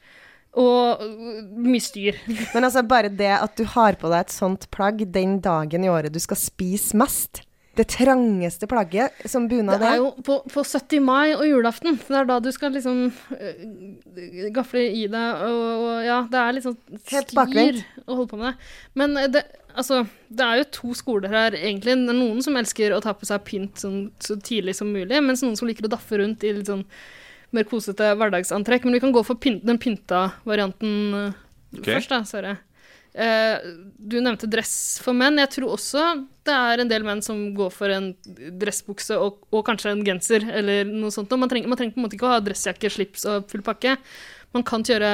og 0.55 1.01
øh, 1.03 1.41
mye 1.65 1.83
styr. 1.83 2.19
Men 2.53 2.67
altså, 2.67 2.85
bare 2.85 3.09
det 3.09 3.33
at 3.37 3.57
du 3.57 3.65
har 3.73 3.97
på 3.99 4.11
deg 4.11 4.25
et 4.25 4.35
sånt 4.35 4.69
plagg 4.73 5.01
den 5.13 5.39
dagen 5.43 5.85
i 5.85 5.91
året 5.91 6.13
du 6.13 6.21
skal 6.23 6.39
spise 6.39 6.97
mest. 6.99 7.44
Det 7.75 7.85
trangeste 7.91 8.67
plagget 8.71 9.25
som 9.29 9.47
bunad 9.51 9.81
Det 9.81 9.87
er 9.89 9.97
er. 9.97 10.03
jo 10.03 10.11
på, 10.23 10.37
på 10.47 10.63
70. 10.63 11.01
mai 11.03 11.33
og 11.35 11.43
julaften. 11.47 11.97
Det 11.99 12.15
er 12.21 12.29
da 12.29 12.37
du 12.39 12.49
skal 12.55 12.71
liksom 12.75 13.01
uh, 13.11 14.49
gafle 14.55 14.85
i 14.95 15.05
deg 15.11 15.43
og, 15.49 15.65
og 15.83 16.05
Ja, 16.05 16.21
det 16.31 16.39
er 16.41 16.61
sånn 16.63 16.77
styr 17.03 17.81
å 18.05 18.15
holde 18.21 18.29
på 18.31 18.39
med 18.39 18.51
det. 18.53 18.71
Men 19.01 19.17
eh, 19.19 19.27
det, 19.33 19.43
altså, 19.75 20.03
det 20.29 20.45
er 20.47 20.61
jo 20.61 20.67
to 20.79 20.93
skoler 20.97 21.33
her, 21.33 21.57
egentlig. 21.59 21.97
Det 22.05 22.13
er 22.15 22.19
noen 22.19 22.41
som 22.45 22.55
elsker 22.59 22.95
å 22.95 23.01
ta 23.03 23.13
på 23.17 23.27
seg 23.27 23.43
pynt 23.47 23.81
sånn, 23.83 23.99
så 24.23 24.37
tidlig 24.39 24.75
som 24.79 24.91
mulig, 24.93 25.19
mens 25.25 25.43
noen 25.43 25.57
som 25.59 25.67
liker 25.69 25.87
å 25.87 25.91
daffe 25.95 26.19
rundt 26.21 26.43
i 26.47 26.53
litt 26.55 26.71
sånn 26.71 26.85
mer 27.55 27.67
kosete 27.69 28.13
hverdagsantrekk. 28.19 28.85
Men 28.87 28.97
vi 28.97 29.03
kan 29.03 29.13
gå 29.15 29.23
for 29.27 29.39
pynt, 29.39 29.65
den 29.67 29.79
pynta 29.81 30.29
varianten 30.47 30.95
øh, 31.13 31.41
Ok. 31.75 31.89
først, 31.91 32.11
da, 32.13 32.21
Sverre. 32.27 32.55
Eh, 33.15 33.67
du 33.95 34.17
nevnte 34.19 34.49
dress 34.51 34.99
for 35.03 35.15
menn. 35.15 35.39
Jeg 35.39 35.53
tror 35.53 35.75
også 35.77 36.03
det 36.45 36.55
er 36.55 36.81
en 36.83 36.89
del 36.91 37.05
menn 37.07 37.23
som 37.25 37.39
går 37.55 37.71
for 37.73 37.91
en 37.93 38.11
dressbukse 38.59 39.15
og, 39.15 39.45
og 39.55 39.63
kanskje 39.67 39.93
en 39.93 40.03
genser 40.05 40.43
eller 40.51 40.83
noe 40.89 41.13
sånt. 41.15 41.31
Man, 41.39 41.51
trenger, 41.51 41.71
man 41.71 41.79
trenger 41.79 41.95
på 41.95 42.01
en 42.01 42.07
måte 42.07 42.19
ikke 42.19 42.27
å 42.27 42.33
ha 42.35 42.43
dressjakke, 42.43 42.91
slips 42.91 43.23
og 43.31 43.47
full 43.51 43.63
pakke. 43.65 43.95
Man 44.55 44.67
kan 44.67 44.83
kjøre 44.85 45.13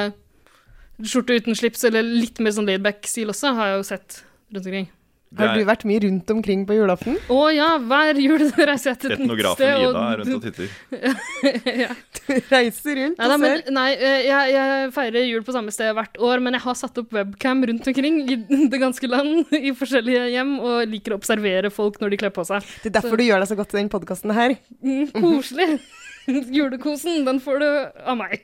skjorte 1.02 1.38
uten 1.38 1.56
slips 1.58 1.86
eller 1.88 2.04
litt 2.06 2.42
mer 2.42 2.54
sånn 2.54 2.68
laidback-stil 2.68 3.32
også, 3.32 3.54
har 3.56 3.72
jeg 3.72 3.78
jo 3.78 3.86
sett 3.88 4.18
rundt 4.52 4.66
omkring. 4.66 4.90
Har 5.38 5.56
du 5.56 5.64
vært 5.64 5.84
mye 5.88 6.00
rundt 6.04 6.30
omkring 6.34 6.64
på 6.68 6.74
julaften? 6.76 7.16
Å 7.32 7.38
ja, 7.54 7.68
hver 7.80 8.18
jul 8.20 8.42
reiser 8.68 8.92
jeg 8.92 8.98
til 9.00 9.14
et 9.14 9.22
nytt 9.22 9.24
etnografen 9.24 9.56
sted. 9.56 9.84
Ida 9.86 10.02
er 10.04 10.20
rundt 10.20 10.34
og 10.36 10.42
titter. 10.44 10.74
ja. 11.84 11.96
Du 12.18 12.50
reiser 12.52 12.98
rundt 13.00 13.22
ja, 13.22 13.30
da, 13.30 13.38
og 13.38 13.42
men, 13.42 13.56
ser. 13.62 13.72
nei 13.74 13.86
jeg, 13.96 14.52
jeg 14.52 14.92
feirer 14.94 15.26
jul 15.26 15.46
på 15.46 15.56
samme 15.56 15.74
sted 15.74 15.96
hvert 15.96 16.20
år, 16.20 16.44
men 16.44 16.58
jeg 16.58 16.64
har 16.66 16.78
satt 16.78 17.00
opp 17.00 17.16
webcam 17.16 17.64
rundt 17.70 17.88
omkring 17.92 18.20
i 18.26 18.38
det 18.74 18.82
ganske 18.82 19.10
land, 19.10 19.56
i 19.56 19.72
forskjellige 19.76 20.28
hjem, 20.34 20.54
og 20.60 20.92
liker 20.92 21.16
å 21.16 21.20
observere 21.22 21.72
folk 21.72 21.98
når 22.02 22.12
de 22.12 22.22
kler 22.26 22.36
på 22.36 22.46
seg. 22.48 22.68
Det 22.84 22.92
er 22.92 22.98
derfor 23.00 23.20
du 23.20 23.26
gjør 23.26 23.44
deg 23.44 23.52
så 23.54 23.58
godt 23.58 23.74
i 23.76 23.80
den 23.80 23.92
podkasten 23.92 24.36
her. 24.36 24.56
Mm, 24.84 25.04
koselig. 25.16 25.80
Julekosen, 26.28 27.24
den 27.26 27.40
får 27.42 27.62
du 27.62 27.68
av 28.04 28.18
meg. 28.20 28.42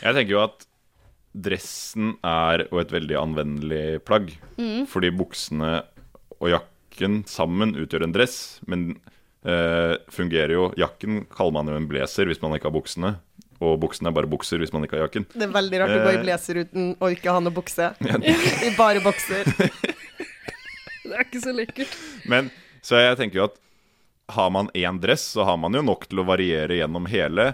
Jeg 0.00 0.14
tenker 0.16 0.36
jo 0.38 0.44
at 0.46 0.66
dressen 1.30 2.14
er 2.26 2.64
jo 2.70 2.80
et 2.80 2.92
veldig 2.94 3.16
anvendelig 3.18 4.00
plagg. 4.06 4.32
Fordi 4.90 5.10
buksene 5.14 5.80
og 6.40 6.50
jakken 6.54 7.20
sammen 7.28 7.74
utgjør 7.78 8.04
en 8.06 8.14
dress, 8.16 8.36
men 8.66 8.90
eh, 9.44 9.94
fungerer 10.12 10.52
jo 10.56 10.66
Jakken 10.80 11.22
kaller 11.32 11.52
man 11.58 11.68
jo 11.70 11.76
en 11.78 11.88
blazer 11.90 12.28
hvis 12.30 12.40
man 12.42 12.56
ikke 12.56 12.68
har 12.70 12.76
buksene. 12.76 13.14
Og 13.60 13.74
buksene 13.82 14.08
er 14.08 14.16
bare 14.16 14.28
bukser 14.32 14.60
hvis 14.62 14.72
man 14.72 14.86
ikke 14.86 14.96
har 14.96 15.04
jakken. 15.06 15.26
Det 15.34 15.44
er 15.44 15.52
veldig 15.52 15.80
rart 15.82 15.92
å 15.92 15.98
gå 16.00 16.12
i 16.14 16.16
Eh. 16.16 16.22
blazer 16.24 16.60
uten 16.64 16.94
å 16.96 17.10
ikke 17.12 17.32
ha 17.36 17.40
noe 17.44 17.52
bukse. 17.52 17.90
I 18.66 18.70
bare 18.78 19.02
bokser. 19.04 19.44
Det 21.10 21.16
er 21.16 21.24
ikke 21.26 21.42
så 21.42 21.52
lekkert. 21.52 21.96
Men 22.30 22.48
så 22.86 23.00
jeg 23.02 23.18
tenker 23.20 23.40
jo 23.42 23.48
at 23.50 23.58
har 24.30 24.50
man 24.54 24.68
én 24.78 25.00
dress, 25.02 25.24
så 25.34 25.44
har 25.44 25.56
man 25.58 25.74
jo 25.74 25.82
nok 25.82 26.06
til 26.08 26.22
å 26.22 26.26
variere 26.28 26.76
gjennom 26.78 27.08
hele 27.10 27.50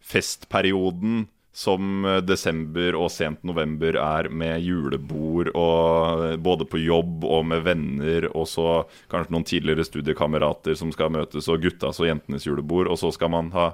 festperioden 0.00 1.24
som 1.52 2.04
eh, 2.06 2.20
desember 2.22 2.96
og 2.98 3.10
sent 3.12 3.42
november 3.46 3.98
er 3.98 4.30
med 4.30 4.62
julebord 4.62 5.50
og 5.54 6.24
eh, 6.28 6.36
både 6.38 6.66
på 6.70 6.80
jobb 6.82 7.26
og 7.26 7.46
med 7.50 7.64
venner, 7.66 8.28
og 8.34 8.46
så 8.48 8.82
kanskje 9.10 9.34
noen 9.34 9.46
tidligere 9.48 9.86
studiekamerater 9.86 10.78
som 10.78 10.92
skal 10.94 11.12
møtes, 11.14 11.48
og 11.50 11.62
guttas 11.64 12.00
og 12.00 12.10
jentenes 12.10 12.46
julebord, 12.46 12.90
og 12.90 13.00
så 13.00 13.10
skal 13.14 13.32
man 13.34 13.50
ha 13.56 13.72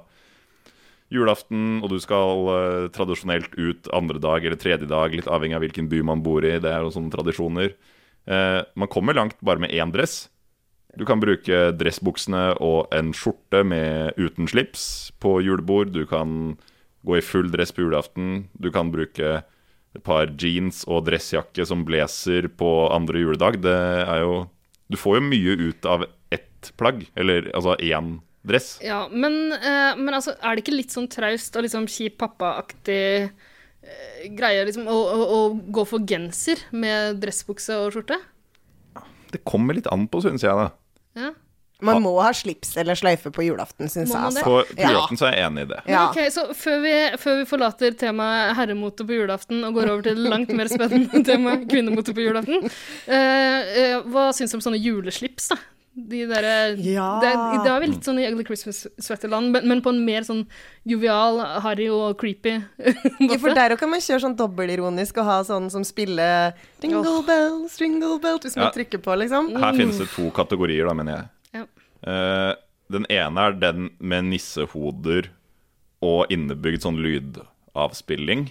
julaften, 1.13 1.83
og 1.85 1.93
du 1.93 1.99
skal 2.03 2.49
eh, 2.55 2.87
tradisjonelt 2.95 3.53
ut 3.59 3.91
andre 3.95 4.23
dag 4.23 4.45
eller 4.45 4.59
tredje 4.61 4.89
dag, 4.91 5.13
litt 5.15 5.29
avhengig 5.31 5.59
av 5.59 5.67
hvilken 5.67 5.91
by 5.93 6.01
man 6.09 6.25
bor 6.25 6.47
i. 6.47 6.57
Det 6.63 6.73
er 6.73 6.83
jo 6.83 6.95
sånne 6.95 7.13
tradisjoner. 7.13 7.77
Eh, 8.27 8.63
man 8.75 8.91
kommer 8.91 9.15
langt 9.15 9.39
bare 9.45 9.63
med 9.63 9.75
én 9.75 9.93
dress. 9.95 10.27
Du 10.97 11.05
kan 11.05 11.21
bruke 11.21 11.75
dressbuksene 11.77 12.55
og 12.65 12.89
en 12.97 13.13
skjorte 13.15 13.61
med, 13.69 14.17
uten 14.17 14.49
slips 14.49 15.13
på 15.21 15.37
julebord. 15.45 15.93
Du 15.93 16.07
kan 16.09 16.57
gå 17.07 17.19
i 17.19 17.25
full 17.25 17.51
dress 17.53 17.73
på 17.73 17.85
julaften. 17.85 18.47
Du 18.59 18.73
kan 18.75 18.91
bruke 18.93 19.41
et 19.97 20.05
par 20.05 20.31
jeans 20.41 20.83
og 20.91 21.07
dressjakke 21.09 21.65
som 21.69 21.87
blazer 21.89 22.51
på 22.59 22.71
andre 22.93 23.23
juledag. 23.23 23.61
Det 23.65 23.79
er 24.05 24.23
jo 24.25 24.47
Du 24.87 24.95
får 24.95 25.17
jo 25.17 25.23
mye 25.27 25.55
ut 25.67 25.87
av 25.91 26.05
ett 26.31 26.69
plagg, 26.79 27.01
eller 27.19 27.49
altså 27.59 27.75
én 27.83 28.21
dress. 28.47 28.77
Ja, 28.79 29.09
men, 29.11 29.51
eh, 29.53 29.97
men 29.99 30.15
altså, 30.15 30.37
er 30.39 30.55
det 30.55 30.63
ikke 30.63 30.77
litt 30.77 30.95
sånn 30.95 31.09
traust 31.11 31.57
og 31.59 31.67
liksom 31.67 31.89
kjip 31.91 32.21
pappa-aktig 32.21 33.27
eh, 33.27 34.21
greie 34.39 34.63
liksom, 34.69 34.87
å, 34.87 34.95
å, 34.95 35.27
å 35.27 35.41
gå 35.75 35.85
for 35.91 36.07
genser 36.07 36.63
med 36.71 37.19
dressbukse 37.19 37.81
og 37.83 37.97
skjorte? 37.97 38.21
Det 39.35 39.43
kommer 39.43 39.75
litt 39.75 39.91
an 39.91 40.07
på, 40.07 40.23
syns 40.23 40.47
jeg, 40.47 40.55
da. 40.55 40.71
Ja. 41.19 41.33
Man 41.85 42.01
må 42.03 42.15
ha 42.23 42.31
slips 42.33 42.77
eller 42.81 42.95
sløyfe 42.97 43.29
på 43.31 43.45
julaften, 43.45 43.91
syns 43.93 44.09
jeg. 44.09 44.17
Altså. 44.17 44.43
På 44.43 44.63
på 44.65 44.79
Ja. 44.81 44.89
julaften 44.95 45.19
så 45.21 45.27
er 45.29 45.37
jeg 45.37 45.45
enig 45.51 45.63
i 45.67 45.71
det. 45.75 45.81
Ja. 45.93 46.07
ok, 46.09 46.19
så 46.33 46.47
før 46.57 46.81
vi, 46.83 46.95
før 47.21 47.39
vi 47.43 47.45
forlater 47.51 47.91
temaet 48.01 48.57
herremote 48.57 49.05
på 49.05 49.13
julaften 49.19 49.63
og 49.65 49.75
går 49.75 49.91
over 49.93 50.03
til 50.03 50.15
det 50.17 50.31
langt 50.31 50.49
mer 50.57 50.69
spennende 50.73 51.23
temaet 51.29 51.69
kvinnemote 51.69 52.15
på 52.17 52.25
julaften, 52.25 52.65
eh, 53.07 53.61
eh, 53.83 54.01
hva 54.09 54.31
syns 54.33 54.51
du 54.53 54.57
om 54.57 54.65
sånne 54.65 54.81
juleslips, 54.81 55.49
da? 55.53 55.57
De 55.97 56.27
derre 56.29 56.77
Ja. 56.77 57.21
det, 57.23 57.29
er- 57.33 57.63
det 57.65 57.71
er 57.73 57.81
vel 57.81 57.91
litt 57.95 58.05
sånn 58.05 58.19
i 58.21 58.27
Ugly 58.29 58.45
Christmas-sweaterland, 58.45 59.49
men, 59.55 59.67
men 59.69 59.81
på 59.81 59.89
en 59.95 60.05
mer 60.05 60.27
sånn 60.29 60.43
jovial, 60.85 61.39
harry 61.65 61.87
og 61.89 62.19
creepy 62.21 62.59
Ja, 63.21 63.39
for 63.41 63.55
der 63.57 63.77
kan 63.81 63.89
man 63.91 64.01
kjøre 64.05 64.21
sånn 64.27 64.37
dobbeltironisk 64.37 65.17
og 65.23 65.25
ha 65.25 65.39
sånn 65.49 65.71
som 65.73 65.85
spiller 65.89 66.53
Jingle 66.85 67.23
bells, 67.27 67.79
jingle 67.81 68.19
bells, 68.21 68.45
hvis 68.45 68.57
man 68.61 68.67
Ja. 68.69 68.75
trykker 68.77 69.01
på, 69.01 69.17
liksom. 69.25 69.55
Her 69.57 69.73
finnes 69.73 69.97
det 69.99 70.09
to 70.13 70.29
kategorier, 70.37 70.85
da, 70.87 70.93
mener 70.95 71.17
jeg. 71.17 71.25
Ja. 71.55 71.65
Eh, 72.07 72.53
den 72.93 73.07
ene 73.11 73.49
er 73.49 73.57
den 73.59 73.91
med 73.99 74.29
nissehoder 74.31 75.31
og 76.05 76.31
innebygd 76.31 76.85
sånn 76.85 77.01
lydavspilling. 77.03 78.49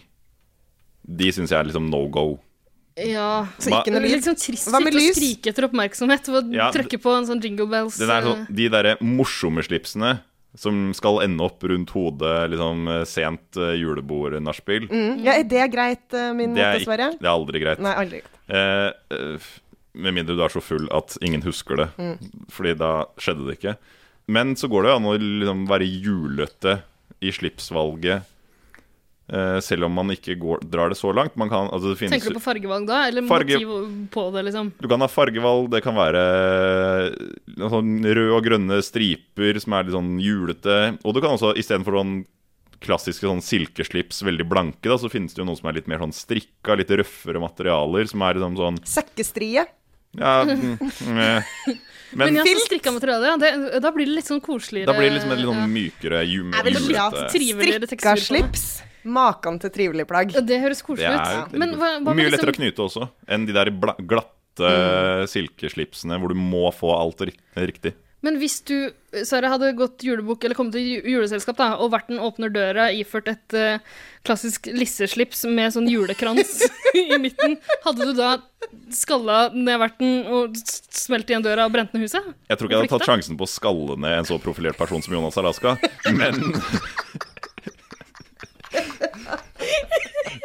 De 1.06 1.30
syns 1.32 1.54
jeg 1.54 1.60
er 1.60 1.70
liksom 1.70 1.90
no 1.92 2.04
go. 2.12 2.28
Ja. 2.96 3.46
Så 3.60 3.70
ikke 3.74 3.92
noe 3.92 4.00
er 4.00 4.08
lyd. 4.08 4.14
litt 4.16 4.28
sånn 4.28 4.38
trist 4.40 4.70
Hva 4.72 4.80
med 4.80 4.96
å 4.96 5.02
skrike 5.12 5.52
etter 5.52 5.68
oppmerksomhet 5.68 6.30
ved 6.32 6.38
å 6.40 6.56
Ja, 6.56 6.70
trykke 6.72 7.00
på 7.04 7.12
en 7.18 7.28
sånn 7.28 7.42
jingle 7.44 7.68
bells. 7.68 7.98
Den 8.00 8.10
er 8.14 8.24
sånn, 8.24 8.46
eh, 8.48 8.54
de 8.56 8.70
derre 8.72 8.96
morsomme 9.04 9.64
slipsene 9.68 10.14
som 10.56 10.94
skal 10.96 11.20
ende 11.26 11.44
opp 11.44 11.60
rundt 11.68 11.92
hodet 11.92 12.50
liksom 12.54 12.88
eh, 12.88 13.04
sent 13.04 13.60
julebord-nachspiel. 13.60 14.88
Mm. 14.88 15.24
Ja, 15.26 15.34
er 15.36 15.44
det 15.44 15.66
greit, 15.74 16.08
eh, 16.16 16.32
min 16.34 16.56
Det, 16.56 16.64
er 16.64 16.80
måte, 16.80 16.86
Sverre? 16.88 17.10
det 17.20 17.28
er 17.28 17.34
aldri 17.34 17.60
greit. 17.66 17.80
Nei, 17.84 17.96
aldri. 18.00 18.22
Eh, 18.48 18.92
eh, 19.12 19.38
med 19.96 20.14
mindre 20.18 20.36
du 20.38 20.44
er 20.46 20.52
så 20.54 20.62
full 20.64 20.88
at 20.96 21.18
ingen 21.26 21.42
husker 21.46 21.80
det. 21.84 21.90
Fordi 22.54 22.76
da 22.78 22.94
skjedde 23.22 23.48
det 23.48 23.58
ikke. 23.60 23.76
Men 24.28 24.56
så 24.60 24.68
går 24.72 24.84
det 24.84 24.90
jo 24.92 24.96
an 25.00 25.10
å 25.12 25.18
liksom 25.22 25.66
være 25.70 25.88
julete 25.90 26.80
i 27.22 27.32
slipsvalget. 27.32 28.24
eh, 29.30 29.58
selv 29.66 29.88
om 29.88 29.94
man 29.98 30.12
ikke 30.14 30.36
går, 30.38 30.60
drar 30.70 30.90
det 30.94 30.98
så 31.00 31.10
langt. 31.16 31.34
Man 31.40 31.50
kan, 31.50 31.66
altså 31.74 31.90
det 31.94 31.98
finnes, 31.98 32.14
Tenker 32.14 32.36
du 32.36 32.38
på 32.38 32.44
fargevalg 32.46 32.86
da, 32.86 33.08
eller 33.08 33.26
Farge- 33.26 33.58
motiv 33.58 34.10
på 34.14 34.26
det, 34.36 34.44
liksom? 34.46 34.68
Du 34.78 34.88
kan 34.92 35.02
ha 35.02 35.08
fargevalg, 35.10 35.70
det 35.74 35.82
kan 35.82 35.96
være 35.98 36.22
noe 37.58 37.72
sånn 37.74 37.92
røde 38.06 38.36
og 38.38 38.46
grønne 38.46 38.78
striper 38.86 39.58
som 39.64 39.74
er 39.78 39.88
litt 39.88 39.96
sånn 39.98 40.14
julete. 40.22 40.78
Og 41.04 41.16
du 41.18 41.22
kan 41.24 41.34
også, 41.38 41.56
istedenfor 41.58 41.98
sånn 42.02 42.16
klassiske 42.86 43.26
sånn 43.26 43.42
silkeslips, 43.42 44.20
veldig 44.28 44.46
blanke, 44.52 44.86
da, 44.92 44.98
så 45.02 45.10
finnes 45.10 45.34
det 45.34 45.42
jo 45.42 45.48
noe 45.50 45.58
som 45.58 45.70
er 45.72 45.80
litt 45.80 45.88
mer 45.90 46.04
sånn 46.04 46.14
strikka, 46.14 46.76
litt 46.78 46.92
røffere 46.94 47.42
materialer, 47.42 48.06
som 48.12 48.22
er 48.28 48.38
liksom 48.38 48.58
sånn 48.60 48.78
Sekkestrie. 48.86 49.66
Ja 50.20 50.44
mm, 50.48 50.78
eh. 50.82 51.54
Men, 52.16 52.32
Men 52.32 52.38
ja, 52.38 52.44
så 52.48 52.62
strikka 52.64 52.94
materiale, 52.96 53.28
ja. 53.28 53.38
Det, 53.42 53.80
da 53.84 53.90
blir 53.92 54.08
det 54.08 54.14
litt 54.22 54.28
sånn 54.30 54.40
koseligere. 54.40 54.88
da 54.88 54.94
blir 54.96 55.10
det 55.10 55.18
liksom 55.18 55.34
et 55.34 55.42
litt 55.42 55.50
sånn 55.50 55.74
mykere, 55.74 56.22
Er 56.22 56.30
julete 56.32 56.70
det. 57.26 57.90
Strikka-slips. 57.90 58.64
Maken 59.04 59.60
til 59.60 59.74
trivelig 59.74 60.06
plagg. 60.08 60.32
Det 60.48 60.62
høres 60.64 60.80
koselig 60.86 61.12
ut. 61.12 61.58
Men 61.60 61.76
hva, 61.76 61.90
hva 62.06 62.16
mye 62.16 62.30
lettere 62.32 62.54
å 62.54 62.56
liksom, 62.56 62.62
knyte 62.62 62.86
også 62.88 63.10
enn 63.28 63.50
de 63.50 63.58
der 63.58 63.74
glatte 64.08 64.32
Mm. 64.56 65.26
silkeslipsene 65.28 66.16
hvor 66.16 66.32
du 66.32 66.38
må 66.40 66.70
få 66.72 66.94
alt 66.96 67.26
riktig. 67.60 67.92
Men 68.26 68.40
hvis 68.42 68.58
du, 68.66 68.90
Sara, 69.28 69.52
hadde 69.54 69.76
gått 69.78 70.02
julebok, 70.06 70.44
eller 70.44 70.58
kommet 70.58 70.74
til 70.74 71.06
juleselskap 71.06 71.60
da, 71.60 71.68
og 71.78 71.92
verten 71.94 72.18
åpner 72.22 72.50
døra 72.54 72.88
iført 72.96 73.30
et 73.30 73.58
uh, 73.58 73.78
klassisk 74.26 74.66
lisseslips 74.74 75.46
med 75.46 75.76
sånn 75.76 75.90
julekrans 75.92 76.64
i 77.04 77.20
midten, 77.22 77.60
hadde 77.86 78.10
du 78.10 78.16
da 78.18 78.32
skalla 78.94 79.52
ned 79.54 79.78
verten 79.84 80.26
og 80.26 80.58
smelt 80.58 81.30
igjen 81.30 81.46
døra 81.46 81.68
og 81.70 81.76
brent 81.76 81.94
ned 81.94 82.08
huset? 82.08 82.26
Jeg 82.50 82.58
tror 82.58 82.68
ikke 82.68 82.80
jeg 82.80 82.84
hadde 82.88 82.94
tatt 82.98 83.12
sjansen 83.12 83.38
på 83.38 83.46
å 83.46 83.52
skalle 83.52 84.00
ned 84.02 84.24
en 84.24 84.30
så 84.32 84.42
profilert 84.42 84.80
person 84.80 85.06
som 85.06 85.14
Jonas 85.14 85.38
Alaska, 85.42 85.78
men 86.10 86.42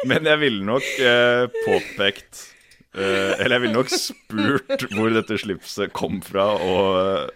Men 0.07 0.25
jeg 0.25 0.41
ville 0.41 0.65
nok 0.65 0.85
uh, 1.01 1.45
påpekt 1.65 2.50
eh, 2.95 3.33
Eller 3.39 3.53
jeg 3.55 3.61
ville 3.65 3.75
nok 3.75 3.89
spurt 3.93 4.85
hvor 4.95 5.09
dette 5.15 5.35
slipset 5.41 5.93
kom 5.95 6.21
fra, 6.25 6.45
og 6.55 6.83
eh, 7.01 7.27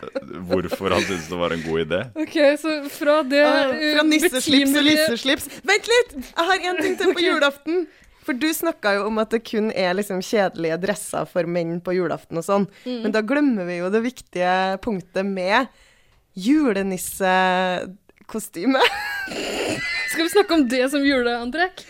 hvorfor 0.50 0.88
han 0.96 1.04
syntes 1.06 1.30
det 1.32 1.40
var 1.42 1.52
en 1.56 1.66
god 1.66 1.80
idé. 1.86 2.00
Ok, 2.26 2.36
så 2.62 2.70
fra 2.94 3.16
det 3.28 3.44
eh, 3.44 3.94
Fra 3.98 4.04
nisseslips 4.08 4.74
og 4.76 4.84
lisseslips. 4.90 5.46
Vent 5.68 5.86
litt! 5.92 6.12
Jeg 6.32 6.46
har 6.52 6.58
én 6.72 6.78
ting 6.82 6.96
til 7.02 7.10
på 7.16 7.22
julaften. 7.26 7.78
For 8.26 8.34
du 8.34 8.50
snakka 8.58 8.96
jo 8.98 9.02
om 9.12 9.18
at 9.22 9.30
det 9.36 9.46
kun 9.46 9.68
er 9.70 9.94
liksom 9.94 10.18
kjedelige 10.26 10.82
dresser 10.82 11.28
for 11.30 11.46
menn 11.46 11.78
på 11.86 11.94
julaften 11.94 12.42
og 12.42 12.46
sånn. 12.48 12.66
Mm. 12.82 13.02
Men 13.04 13.12
da 13.14 13.22
glemmer 13.22 13.70
vi 13.70 13.78
jo 13.78 13.86
det 13.94 14.02
viktige 14.02 14.82
punktet 14.82 15.22
med 15.30 15.70
julenissekostyme. 16.34 18.82
Skal 20.10 20.24
vi 20.24 20.30
snakke 20.34 20.54
om 20.58 20.66
det 20.72 20.90
som 20.90 21.06
juleantrekk? 21.06 21.86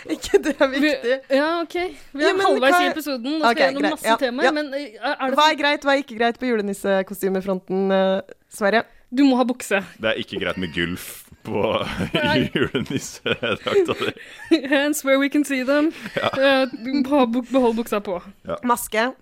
ikke 0.16 0.38
det 0.44 0.54
er 0.60 0.68
Vi, 0.72 0.80
viktig? 0.84 1.16
ja, 1.30 1.48
ok. 1.62 1.74
Vi 2.12 2.22
Ja, 2.22 2.28
er 2.28 2.36
ja, 2.36 2.44
halvveis 2.46 2.74
hva- 2.74 2.82
i 2.86 2.90
episoden 2.90 3.34
og 3.42 3.50
skal 3.50 3.62
jeg 3.62 3.74
gjennom 3.74 3.90
masse 3.90 4.06
Ja, 4.08 4.16
temaer. 4.16 4.44
ja. 4.44 4.52
Men 4.52 4.74
eh, 4.74 4.94
er 5.00 5.30
det 5.30 5.38
Hva 5.38 5.46
er 5.52 5.58
greit, 5.60 5.82
hva 5.84 5.94
er 5.96 6.02
ikke 6.04 6.18
greit 6.18 6.38
på 6.40 6.46
julenissekostymefronten, 6.50 7.90
uh, 7.92 8.20
Sverre? 8.50 8.84
Du 9.12 9.24
må 9.26 9.36
ha 9.36 9.44
bukse. 9.44 9.80
Det 9.98 10.06
er 10.12 10.20
ikke 10.22 10.38
greit 10.40 10.56
med 10.62 10.70
gulf 10.74 11.24
på 11.42 11.62
julenissedrakta 12.54 13.94
di. 13.98 14.60
Hands 14.70 15.04
where 15.04 15.18
we 15.18 15.28
can 15.28 15.44
see 15.44 15.64
them. 15.64 15.92
Ja. 16.16 16.30
ha 16.36 17.24
buk- 17.26 17.50
behold 17.50 17.76
buksa 17.76 18.00
på. 18.00 18.20
Maske. 18.62 19.12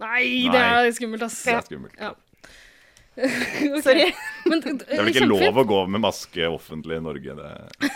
Nei, 0.00 0.48
Nei. 0.48 0.52
det 0.52 0.60
er 0.60 0.90
skummelt, 0.96 1.22
ass. 1.26 1.42
Det 1.44 1.52
er 1.54 1.60
skummelt. 1.66 1.92
Ja. 2.00 2.14
Ok. 3.70 3.82
Sorry. 3.84 4.06
Men, 4.48 4.62
Det 4.64 4.86
er 4.88 5.02
vel 5.04 5.10
ikke 5.12 5.26
lov 5.28 5.58
å 5.60 5.64
gå 5.68 5.78
med 5.92 6.02
maske 6.02 6.46
offentlig 6.48 6.96
i 6.96 7.02
Norge. 7.04 7.34
Det, 7.36 7.50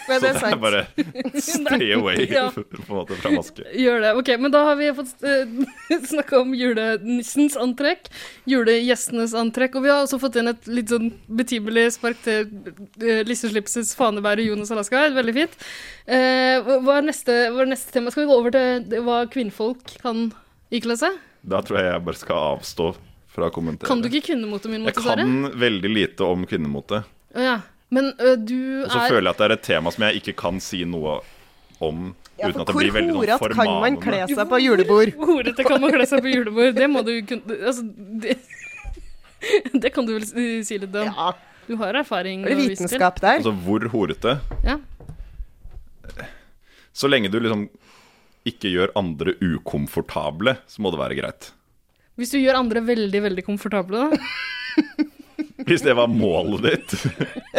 Men 0.08 0.20
så 0.20 0.20
det 0.20 0.32
det 0.34 0.50
er 0.50 0.60
bare 0.62 0.82
stay 1.42 1.88
away 1.96 2.26
Ja. 2.30 2.44
på 2.54 2.62
en 2.76 2.90
måte 2.90 3.16
fra 3.18 3.32
maske. 3.34 3.64
Gjør 3.80 4.04
det. 4.04 4.12
Ok, 4.20 4.30
men 4.42 4.54
da 4.54 4.62
har 4.68 4.78
vi 4.78 4.90
fått 4.96 5.24
uh, 5.24 5.96
snakka 6.10 6.42
om 6.42 6.52
julenissens 6.58 7.56
antrekk, 7.60 8.10
julegjestenes 8.50 9.34
antrekk, 9.38 9.78
og 9.78 9.86
vi 9.86 9.92
har 9.94 10.04
også 10.04 10.20
fått 10.22 10.38
inn 10.40 10.52
et 10.52 10.68
litt 10.70 10.92
sånn 10.92 11.10
betimelig 11.40 11.88
spark 11.96 12.20
til 12.26 12.44
uh, 13.02 13.22
Lisseslipsets 13.26 13.94
fanebærer 13.98 14.44
Jonas 14.46 14.72
Alaska. 14.74 15.06
Veldig 15.14 15.36
fint. 15.40 15.58
Eh, 16.04 16.60
hva, 16.60 16.98
er 16.98 17.06
neste, 17.06 17.34
hva 17.54 17.64
er 17.64 17.70
neste 17.72 17.94
tema? 17.94 18.12
Skal 18.12 18.26
vi 18.26 18.30
gå 18.30 18.36
over 18.36 18.52
til 18.54 19.04
hva 19.06 19.22
kvinnfolk 19.32 19.96
kan 20.02 20.28
ikle 20.74 20.98
seg? 21.00 21.16
Da 21.44 21.60
tror 21.64 21.80
jeg 21.80 21.90
jeg 21.90 22.04
bare 22.04 22.20
skal 22.20 22.48
avstå 22.54 22.90
fra 23.34 23.48
å 23.50 23.54
kommentere. 23.54 23.88
Kan 23.90 24.00
du 24.04 24.08
ikke 24.08 24.28
kvinnemote 24.30 24.70
min 24.70 24.84
Jeg 24.84 24.94
mote, 24.94 25.02
Sverre? 25.04 25.24
kan 25.26 25.60
veldig 25.60 25.90
lite 25.94 26.26
om 26.26 26.44
kvinnemote. 26.46 27.00
Ja. 27.34 27.56
Men 27.94 28.12
ø, 28.18 28.34
du 28.40 28.84
Og 28.84 28.90
så 28.90 29.00
er 29.04 29.10
føler 29.12 29.26
jeg 29.28 29.34
at 29.34 29.40
det 29.42 29.46
er 29.48 29.54
et 29.58 29.64
tema 29.66 29.90
som 29.94 30.04
jeg 30.06 30.20
ikke 30.22 30.34
kan 30.40 30.60
si 30.62 30.84
noe 30.88 31.18
om 31.84 32.14
Ja, 32.38 32.48
uten 32.48 32.54
for 32.54 32.60
at 32.62 32.66
det 32.66 32.74
hvor 32.74 32.80
blir 32.82 32.94
veldig 32.94 33.12
sånn 33.12 33.18
horete 33.20 33.54
kan 33.58 33.80
man 33.84 33.96
kle 34.02 34.20
seg 34.30 34.48
på 34.50 34.60
julebord? 34.62 35.12
Horete 35.28 35.66
kan 35.68 35.80
man 35.82 35.92
kle 35.94 36.06
seg 36.10 36.22
på 36.24 36.32
julebord. 36.32 36.74
Det 36.78 36.88
må 36.90 37.02
du 37.06 37.12
kunne 37.28 37.58
Altså, 37.60 37.84
det, 38.24 38.38
det 39.84 39.92
kan 39.94 40.06
du 40.08 40.14
vel 40.16 40.26
si 40.64 40.78
litt 40.82 40.94
om. 40.96 41.10
Ja, 41.12 41.32
Du 41.68 41.76
har 41.80 41.94
erfaring. 42.00 42.42
er 42.46 42.56
vitenskap 42.58 43.20
der. 43.22 43.38
Altså 43.42 43.52
hvor 43.66 43.86
horete. 43.92 44.38
Ja. 44.64 44.78
Så 46.94 47.08
lenge 47.10 47.30
du 47.32 47.38
liksom 47.42 47.68
ikke 48.46 48.70
gjør 48.70 48.92
andre 48.98 49.32
ukomfortable, 49.42 50.56
så 50.68 50.82
må 50.84 50.90
det 50.92 51.00
være 51.00 51.16
greit. 51.18 51.52
Hvis 52.20 52.30
du 52.34 52.38
gjør 52.38 52.60
andre 52.60 52.82
veldig, 52.84 53.20
veldig 53.28 53.44
komfortable, 53.46 54.06
da. 54.06 54.18
Hvis 55.64 55.82
det 55.82 55.94
var 55.96 56.10
målet 56.10 56.66
ditt, 56.66 56.94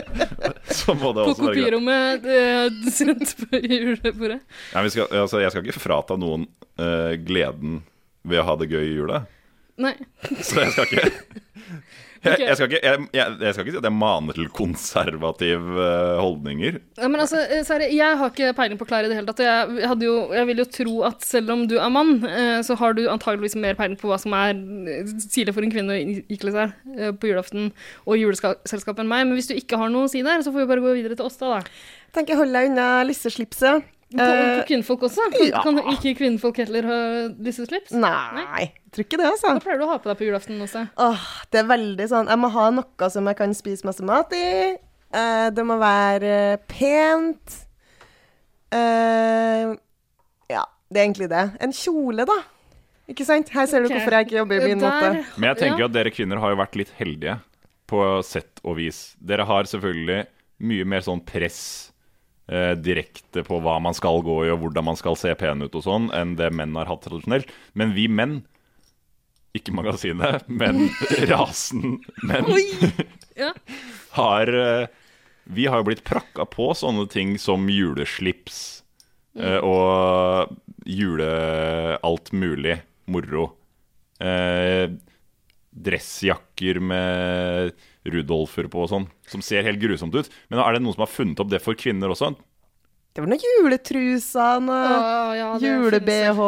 så 0.78 0.94
må 0.94 1.12
det 1.16 1.26
På 1.26 1.32
også 1.32 1.48
være 1.48 1.56
greit. 1.56 1.64
kopirommet 1.66 2.28
eh, 2.30 3.40
på 3.42 3.62
julebordet. 3.64 4.40
Nei, 4.76 4.84
vi 4.86 4.92
skal, 4.94 5.10
altså, 5.24 5.42
jeg 5.42 5.54
skal 5.54 5.66
ikke 5.66 5.82
frata 5.82 6.18
noen 6.20 6.46
uh, 6.78 7.16
gleden 7.26 7.80
ved 8.26 8.44
å 8.44 8.46
ha 8.50 8.58
det 8.62 8.70
gøy 8.70 8.84
i 8.84 8.94
jula. 9.00 9.24
Nei. 9.82 9.96
Så 10.46 10.62
jeg 10.62 10.76
skal 10.76 10.92
ikke 10.92 11.10
jeg, 12.26 12.40
jeg, 12.48 12.56
skal 12.58 12.70
ikke, 12.72 12.82
jeg, 12.84 13.06
jeg, 13.16 13.36
jeg 13.46 13.54
skal 13.56 13.66
ikke 13.66 13.74
si 13.76 13.80
at 13.82 13.88
jeg 13.90 13.96
maner 13.96 14.38
til 14.38 14.50
konservative 14.56 15.80
eh, 15.86 16.20
holdninger. 16.22 16.80
Ja, 17.00 17.08
men 17.12 17.22
altså, 17.24 17.42
eh, 17.46 17.64
Sverre, 17.68 17.90
jeg 17.94 18.18
har 18.20 18.32
ikke 18.34 18.52
peiling 18.58 18.80
på 18.82 18.88
klær 18.90 19.06
i 19.08 19.12
det 19.12 19.18
hele 19.20 19.30
tatt. 19.30 19.44
Jeg, 19.46 19.88
hadde 19.92 20.08
jo, 20.08 20.16
jeg 20.36 20.50
vil 20.52 20.62
jo 20.64 20.68
tro 20.78 20.96
at 21.10 21.26
selv 21.28 21.54
om 21.56 21.66
du 21.72 21.78
er 21.80 21.92
mann, 21.94 22.16
eh, 22.28 22.60
så 22.66 22.78
har 22.80 22.96
du 22.98 23.04
antageligvis 23.12 23.58
mer 23.62 23.78
peiling 23.80 23.98
på 24.02 24.10
hva 24.12 24.20
som 24.22 24.36
er 24.38 24.54
stilig 25.26 25.56
for 25.56 25.66
en 25.66 25.74
kvinne 25.74 25.96
å 25.96 26.00
i- 26.02 26.26
ikle 26.36 26.54
seg 26.56 26.76
på 27.20 27.30
julaften 27.32 27.70
og 28.06 28.18
juleselskap 28.20 29.00
enn 29.02 29.10
meg. 29.12 29.26
Men 29.28 29.36
hvis 29.40 29.50
du 29.52 29.56
ikke 29.58 29.80
har 29.82 29.92
noe 29.94 30.08
å 30.08 30.12
si 30.12 30.24
der, 30.26 30.42
så 30.46 30.52
får 30.54 30.64
vi 30.66 30.70
bare 30.74 30.84
gå 30.86 30.96
videre 30.98 31.18
til 31.20 31.28
oss, 31.28 31.38
da. 31.42 31.60
da. 31.60 31.76
Tenker 32.16 32.38
hold 32.40 32.54
deg 32.56 32.70
unna 32.72 32.88
lisseslipset. 33.08 33.84
På, 34.14 34.22
kvinnefolk 34.22 34.60
på 34.62 34.68
kvinnfolk 34.70 35.04
også? 35.08 35.24
Kan, 35.34 35.48
ja. 35.50 35.62
kan 35.66 35.80
ikke 35.96 36.14
kvinnfolk 36.20 36.60
heller 36.62 36.88
ha 36.88 36.98
disse 37.42 37.66
slips? 37.66 37.92
Nei, 37.98 38.46
jeg 38.62 38.94
tror 38.94 39.08
ikke 39.08 39.20
det, 39.20 39.30
altså. 39.32 39.50
Hva 39.50 39.64
pleier 39.64 39.82
du 39.82 39.86
å 39.88 39.90
ha 39.90 39.98
på 40.00 40.12
deg 40.12 40.20
på 40.20 40.28
julaften 40.28 40.62
også? 40.62 40.84
Åh, 41.02 41.24
det 41.52 41.64
er 41.64 41.70
veldig 41.72 42.08
sånn 42.12 42.30
Jeg 42.32 42.40
må 42.40 42.52
ha 42.54 42.68
noe 42.78 43.10
som 43.12 43.32
jeg 43.32 43.40
kan 43.40 43.56
spise 43.58 43.88
masse 43.88 44.06
mat 44.06 44.36
i. 44.38 44.46
Eh, 45.16 45.48
det 45.56 45.66
må 45.66 45.80
være 45.82 46.36
eh, 46.54 46.62
pent. 46.70 47.58
Eh, 48.76 49.74
ja, 50.54 50.64
det 50.92 51.02
er 51.02 51.08
egentlig 51.08 51.32
det. 51.34 51.48
En 51.66 51.74
kjole, 51.76 52.28
da. 52.30 52.38
Ikke 53.12 53.26
sant? 53.28 53.50
Her 53.54 53.68
ser 53.70 53.84
du 53.84 53.90
Ok. 53.90 53.98
hvorfor 53.98 54.18
jeg 54.18 54.28
ikke 54.28 54.40
jobber 54.40 54.62
i 54.62 54.70
min 54.70 54.86
måte. 54.86 55.26
Men 55.36 55.50
jeg 55.52 55.62
tenker 55.64 55.86
ja. 55.86 55.90
at 55.90 55.98
dere 55.98 56.14
kvinner 56.14 56.42
har 56.42 56.54
jo 56.54 56.62
vært 56.62 56.78
litt 56.80 56.94
heldige 56.98 57.40
på 57.90 58.06
sett 58.26 58.62
og 58.64 58.78
vis. 58.80 59.14
Dere 59.22 59.46
har 59.46 59.70
selvfølgelig 59.70 60.26
mye 60.66 60.88
mer 60.88 61.04
sånn 61.06 61.22
press 61.26 61.92
eh, 62.48 62.74
direkte 62.78 63.44
på 63.46 63.60
hva 63.64 63.78
man 63.84 63.96
skal 63.98 64.22
gå 64.26 64.42
i 64.46 64.52
og 64.54 64.62
hvordan 64.64 64.90
man 64.90 65.00
skal 65.00 65.18
se 65.20 65.34
pen 65.40 65.66
ut 65.66 65.76
og 65.76 65.86
sånn, 65.86 66.10
enn 66.16 66.36
det 66.40 66.52
menn 66.56 66.76
har 66.80 66.90
hatt 66.92 67.06
tradisjonelt. 67.08 67.52
Men 67.74 67.96
vi 67.98 68.08
menn, 68.12 68.42
ikke 69.56 69.76
magasinet, 69.76 70.48
men 70.52 70.90
rasen 71.32 72.00
menn, 72.28 72.52
Ja. 73.36 73.52
har 74.16 74.48
eh, 74.48 74.88
Vi 75.52 75.66
har 75.68 75.82
jo 75.82 75.90
blitt 75.90 76.06
prakka 76.08 76.46
på 76.50 76.72
sånne 76.74 77.06
ting 77.12 77.36
som 77.38 77.68
juleslips 77.70 78.82
mm. 79.38 79.60
og 79.62 80.56
jule 80.90 81.28
alt 82.02 82.32
mulig 82.34 82.80
moro. 83.12 83.52
Eh, 84.24 84.90
dressjakker 85.76 86.80
med 86.80 87.76
Rudolfer 88.06 88.70
på 88.72 88.84
og 88.86 88.92
sånn, 88.92 89.08
som 89.30 89.44
ser 89.46 89.66
helt 89.66 89.82
grusomt 89.82 90.16
ut. 90.16 90.30
Men 90.50 90.62
er 90.62 90.76
det 90.76 90.84
noen 90.84 90.98
som 90.98 91.06
har 91.06 91.12
funnet 91.14 91.42
opp 91.42 91.52
det 91.52 91.62
for 91.64 91.78
kvinner 91.80 92.14
også? 92.14 92.34
Det 93.16 93.24
var 93.24 93.30
noen 93.32 93.40
juletruser, 93.40 94.58
noe 94.60 95.36
ja, 95.40 95.52
jule-BH 95.64 96.40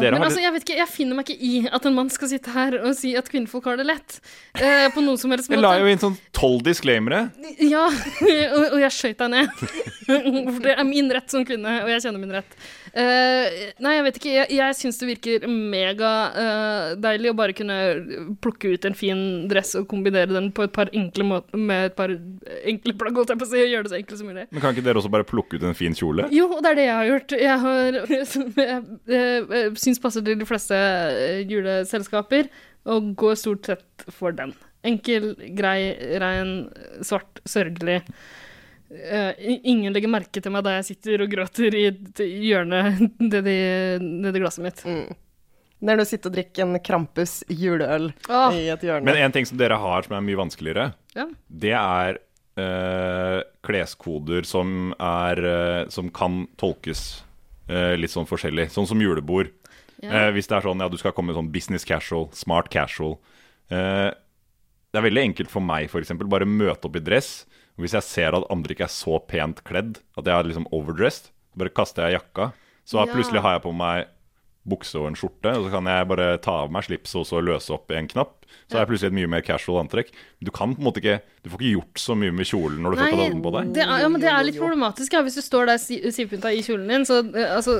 Men 0.00 0.14
Men 0.14 0.22
altså, 0.22 0.40
jeg 0.40 0.54
vet 0.54 0.62
ikke, 0.64 0.76
jeg 0.78 0.88
finner 0.88 1.18
meg 1.18 1.28
ikke 1.28 1.44
i 1.44 1.58
at 1.68 1.84
en 1.84 1.98
mann 1.98 2.08
skal 2.12 2.30
sitte 2.30 2.54
her 2.54 2.78
og 2.78 2.94
si 2.96 3.10
at 3.20 3.28
kvinnfolk 3.28 3.68
har 3.68 3.76
det 3.76 3.84
lett. 3.90 4.16
Eh, 4.56 4.86
på 4.94 5.02
noen 5.04 5.20
som 5.20 5.34
helst 5.34 5.50
måte. 5.50 5.58
Jeg 5.58 5.66
la 5.66 5.74
jo 5.82 5.90
inn 5.92 6.00
sånn 6.00 6.16
tolv 6.32 6.64
disclaimere. 6.64 7.26
Ja, 7.60 7.84
og, 8.56 8.64
og 8.70 8.78
jeg 8.80 8.96
skøyt 8.96 9.20
deg 9.20 9.34
ned. 9.34 9.52
For 10.06 10.64
det 10.64 10.78
er 10.78 10.88
min 10.88 11.12
rett 11.12 11.28
som 11.32 11.44
kvinne, 11.44 11.76
og 11.84 11.92
jeg 11.92 12.06
kjenner 12.06 12.24
min 12.24 12.32
rett. 12.38 12.56
Eh, 12.94 13.72
nei, 13.82 13.94
jeg 13.96 14.04
vet 14.06 14.18
ikke. 14.20 14.32
Jeg, 14.38 14.48
jeg 14.54 14.78
syns 14.78 15.00
det 15.00 15.08
virker 15.08 15.46
megadeilig 15.50 17.32
å 17.32 17.36
bare 17.36 17.56
kunne 17.56 17.78
plukke 18.44 18.72
ut 18.76 18.88
en 18.88 18.96
fin 18.96 19.22
dress 19.50 19.74
og 19.80 19.88
kombinere 19.90 20.30
den 20.30 20.52
på 20.54 20.64
et 20.64 20.72
par 20.72 20.92
enkle 20.94 21.26
måter 21.26 21.58
med 21.58 21.90
et 21.90 21.96
par 21.98 22.12
enkle 22.14 22.94
plagg, 23.00 23.18
holdt 23.18 23.34
jeg 23.34 23.40
på 23.40 23.48
å 23.48 23.50
si, 23.50 23.60
og 23.64 23.72
gjøre 23.72 23.88
det 23.88 23.92
så 23.92 23.98
enkelt 23.98 24.20
som 24.20 24.30
mulig. 24.30 24.46
Men 24.54 24.62
kan 24.62 24.76
ikke 24.76 24.86
dere 24.86 25.02
også 25.02 25.12
bare 25.12 25.26
plukke 25.26 25.58
ut 25.58 25.66
en 25.66 25.76
fin 25.76 25.96
kjole? 25.98 26.13
Jo, 26.34 26.46
og 26.56 26.62
det 26.64 26.70
er 26.70 26.78
det 26.78 26.84
jeg 26.86 26.96
har 26.98 27.08
gjort. 27.10 27.34
Jeg 27.44 27.58
har 27.64 27.98
som 28.30 28.46
jeg, 28.62 28.84
jeg, 29.10 29.42
jeg 29.50 29.72
syns 29.82 30.00
passer 30.04 30.24
til 30.26 30.38
de 30.40 30.46
fleste 30.48 30.78
eh, 30.78 31.42
juleselskaper, 31.50 32.48
og 32.94 33.10
går 33.16 33.34
stort 33.40 33.66
sett 33.72 34.06
for 34.12 34.32
den. 34.36 34.52
Enkel, 34.84 35.30
grei, 35.56 35.94
rein, 36.20 36.54
svart, 37.00 37.40
sørgelig. 37.48 38.02
Eh, 38.94 39.32
ingen 39.64 39.92
legger 39.96 40.10
merke 40.12 40.42
til 40.44 40.52
meg 40.54 40.62
da 40.66 40.76
jeg 40.76 40.84
sitter 40.92 41.24
og 41.24 41.30
gråter 41.32 41.74
i 41.74 41.86
et 41.88 42.20
hjørne 42.20 42.82
nedi, 43.32 43.56
nedi 44.04 44.42
glasset 44.44 44.62
mitt. 44.66 44.82
Når 45.84 45.98
du 46.00 46.04
sitter 46.08 46.30
og 46.30 46.36
drikker 46.36 46.62
en 46.64 46.78
Krampus 46.84 47.40
juleøl 47.50 48.10
Åh. 48.28 48.54
i 48.56 48.68
et 48.72 48.84
hjørne. 48.86 49.04
Men 49.08 49.18
en 49.24 49.34
ting 49.34 49.48
som 49.48 49.58
dere 49.60 49.76
har 49.80 50.06
som 50.06 50.14
er 50.16 50.22
mye 50.24 50.38
vanskeligere, 50.44 50.92
Ja. 51.16 51.26
det 51.48 51.74
er 51.76 52.20
eh, 52.20 52.22
kleskoder 53.64 54.46
som 54.46 54.92
er 55.02 55.40
eh, 55.44 55.88
Som 55.92 56.10
kan 56.14 56.44
tolkes 56.60 57.22
eh, 57.68 57.94
litt 57.98 58.12
sånn 58.14 58.28
forskjellig. 58.28 58.68
Sånn 58.74 58.86
som 58.90 59.00
julebord. 59.02 59.50
Ja. 60.02 60.10
Eh, 60.26 60.30
hvis 60.36 60.46
det 60.50 60.58
er 60.58 60.66
sånn 60.68 60.82
ja, 60.84 60.88
du 60.92 60.98
skal 61.00 61.14
komme 61.16 61.34
sånn 61.36 61.50
business 61.54 61.86
casual, 61.88 62.28
smart 62.36 62.68
casual. 62.72 63.16
Eh, 63.72 64.10
det 64.94 65.00
er 65.00 65.06
veldig 65.08 65.24
enkelt 65.30 65.50
for 65.50 65.64
meg, 65.64 65.88
f.eks. 65.90 66.12
Bare 66.30 66.46
møte 66.46 66.86
opp 66.86 66.96
i 66.98 67.02
dress. 67.02 67.44
Og 67.74 67.82
hvis 67.86 67.96
jeg 67.96 68.06
ser 68.06 68.36
at 68.38 68.44
andre 68.52 68.74
ikke 68.76 68.86
er 68.86 68.92
så 68.94 69.18
pent 69.26 69.64
kledd, 69.66 69.96
at 70.14 70.28
jeg 70.28 70.34
er 70.36 70.46
liksom 70.46 70.68
overdressed, 70.70 71.32
bare 71.58 71.72
kaster 71.74 72.06
jeg 72.06 72.20
jakka. 72.20 72.52
Så 72.86 73.00
Ja. 73.00 73.08
plutselig 73.10 73.40
har 73.42 73.56
jeg 73.56 73.64
på 73.64 73.72
meg 73.74 74.06
bukse 74.64 74.96
og 74.96 75.10
en 75.10 75.16
skjorte, 75.18 75.50
og 75.58 75.66
så 75.66 75.70
kan 75.74 75.88
jeg 75.92 76.06
bare 76.08 76.26
ta 76.40 76.54
av 76.64 76.70
meg 76.72 76.86
slipset 76.86 77.18
og 77.20 77.26
så 77.28 77.40
løse 77.44 77.72
opp 77.74 77.90
en 77.92 78.06
knapp. 78.08 78.38
Så 78.64 78.78
er 78.78 78.84
jeg 78.84 78.88
plutselig 78.94 79.10
et 79.12 79.16
mye 79.18 79.28
mer 79.34 79.42
casual 79.44 79.82
antrekk. 79.82 80.08
Du 80.40 80.48
kan 80.54 80.72
på 80.72 80.80
en 80.80 80.86
måte 80.86 81.02
ikke 81.02 81.18
Du 81.44 81.50
får 81.52 81.60
ikke 81.60 81.72
gjort 81.74 82.00
så 82.00 82.14
mye 82.16 82.32
med 82.32 82.46
kjolen 82.48 82.78
når 82.80 82.94
du 82.94 82.96
Nei, 82.96 83.08
har 83.10 83.18
tatt 83.18 83.32
den 83.34 83.42
på 83.44 83.50
deg. 83.52 83.72
det 83.76 83.82
er, 83.84 83.98
ja, 84.00 84.08
men 84.08 84.22
det 84.22 84.30
er 84.32 84.46
litt 84.48 84.56
problematisk. 84.60 85.12
Ja. 85.12 85.20
Hvis 85.26 85.36
du 85.36 85.42
står 85.44 85.66
der 85.68 85.80
si- 85.82 86.00
sivpynta 86.16 86.52
i 86.54 86.62
kjolen 86.64 86.88
din, 86.88 87.04
så 87.04 87.18
eh, 87.36 87.50
altså 87.58 87.74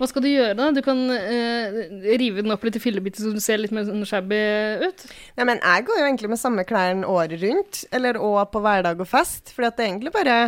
Hva 0.00 0.08
skal 0.08 0.24
du 0.24 0.30
gjøre, 0.30 0.54
da? 0.56 0.70
Du 0.72 0.80
kan 0.86 1.02
eh, 1.12 1.74
rive 2.16 2.40
den 2.40 2.54
opp 2.54 2.62
litt 2.64 2.78
i 2.78 2.80
fillebiter 2.80 3.20
så 3.20 3.34
du 3.36 3.40
ser 3.44 3.60
litt 3.60 3.74
mer 3.76 3.84
sånn 3.84 4.00
shabby 4.08 4.38
ut. 4.86 5.04
Nei, 5.36 5.44
men 5.50 5.60
jeg 5.60 5.84
går 5.90 6.00
jo 6.00 6.06
egentlig 6.06 6.30
med 6.32 6.40
samme 6.40 6.64
klærne 6.64 7.04
året 7.04 7.36
rundt, 7.44 7.82
eller 7.92 8.16
òg 8.16 8.46
på 8.54 8.62
hverdag 8.64 9.02
og 9.04 9.10
fest. 9.10 9.52
For 9.52 9.66
det 9.66 9.74
er 9.76 9.90
egentlig 9.90 10.14
bare 10.16 10.38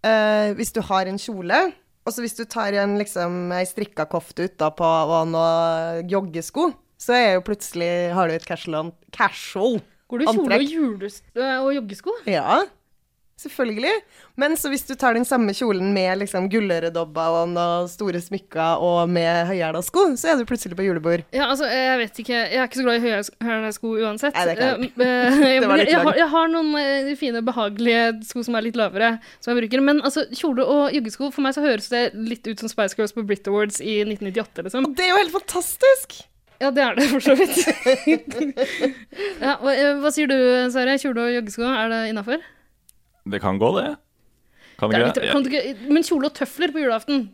eh, 0.00 0.54
Hvis 0.56 0.72
du 0.72 0.80
har 0.88 1.04
en 1.12 1.20
kjole, 1.20 1.60
og 2.08 2.14
så 2.14 2.24
hvis 2.24 2.36
du 2.38 2.46
tar 2.48 2.72
en 2.80 2.96
liksom 2.96 3.52
ei 3.52 3.66
strikka 3.68 4.08
kofte 4.08 4.48
utapå 4.48 4.88
og 5.12 5.28
noen 5.34 6.08
joggesko, 6.08 6.70
så 6.98 7.14
er 7.14 7.28
jo 7.36 7.44
plutselig 7.46 7.90
Har 8.16 8.26
du 8.26 8.34
et 8.34 8.46
casual, 8.48 8.90
casual 9.14 9.78
Går 10.08 10.22
du 10.22 10.24
i 10.24 10.32
kjole 10.32 10.56
og, 10.56 11.18
øh, 11.36 11.56
og 11.60 11.70
joggesko? 11.76 12.14
Ja. 12.26 12.62
Selvfølgelig. 13.38 13.92
Men 14.34 14.56
så 14.58 14.70
hvis 14.72 14.82
du 14.88 14.96
tar 14.98 15.14
den 15.14 15.26
samme 15.26 15.52
kjolen 15.54 15.92
med 15.94 16.18
liksom 16.24 16.48
gulløredobber 16.50 17.36
og 17.38 17.90
store 17.92 18.18
smykker 18.22 18.82
og 18.82 19.10
med 19.14 19.46
høyhæla 19.46 19.78
sko, 19.86 20.08
så 20.18 20.32
er 20.32 20.40
du 20.40 20.46
plutselig 20.48 20.74
på 20.78 20.86
julebord. 20.88 21.22
Ja, 21.30 21.46
altså, 21.52 21.68
jeg 21.70 22.00
vet 22.00 22.18
ikke 22.24 22.34
Jeg 22.34 22.58
er 22.58 22.66
ikke 22.66 22.80
så 22.80 22.86
glad 22.88 22.98
i 22.98 23.04
høyhæla 23.04 23.70
sko 23.76 23.92
uansett. 23.94 24.34
Nei, 24.34 24.46
det 24.48 24.56
er 24.56 24.58
klart. 24.58 24.82
eh, 24.82 25.38
jeg, 25.52 25.60
Det 25.62 25.70
var 25.70 25.82
litt 25.82 25.92
jeg, 25.92 26.02
har, 26.08 26.18
jeg 26.18 26.28
har 26.34 26.50
noen 26.50 26.72
eh, 26.82 27.12
fine, 27.20 27.44
behagelige 27.46 28.02
sko 28.26 28.42
som 28.48 28.58
er 28.58 28.66
litt 28.66 28.80
lavere, 28.80 29.12
som 29.38 29.54
jeg 29.54 29.62
bruker. 29.62 29.86
Men 29.86 30.02
altså, 30.02 30.26
kjole 30.34 30.66
og 30.66 30.98
joggesko, 30.98 31.30
for 31.34 31.46
meg 31.46 31.54
så 31.54 31.62
høres 31.62 31.86
det 31.94 32.02
litt 32.18 32.42
ut 32.50 32.58
som 32.64 32.74
Spice 32.74 32.98
Girls 32.98 33.14
på 33.14 33.22
Brit 33.28 33.46
Awards 33.46 33.78
i 33.78 34.00
1998, 34.02 34.66
liksom. 34.66 34.90
Det 34.98 35.06
er 35.06 35.14
jo 35.14 35.22
helt 35.22 35.38
fantastisk! 35.38 36.18
Ja, 36.58 36.72
det 36.74 36.82
er 36.82 36.96
det 36.98 37.06
for 37.06 37.22
så 37.22 37.36
vidt. 37.38 37.54
ja, 39.46 39.52
eh, 39.54 39.98
hva 40.02 40.10
sier 40.10 40.26
du, 40.26 40.38
Sverre? 40.74 40.98
Kjole 40.98 41.28
og 41.28 41.36
joggesko, 41.36 41.62
er 41.70 41.92
det 41.92 42.00
innafor? 42.10 42.42
Det 43.30 43.40
kan 43.42 43.58
gå, 43.60 43.72
det. 43.80 43.96
Kan 44.78 44.90
Det 44.94 44.98
litt- 45.02 45.32
kan 45.32 45.42
du 45.42 45.50
ikke- 45.50 45.90
Men 45.90 46.02
kjole 46.06 46.26
og 46.30 46.34
tøfler 46.38 46.70
på 46.72 46.78
julaften? 46.84 47.28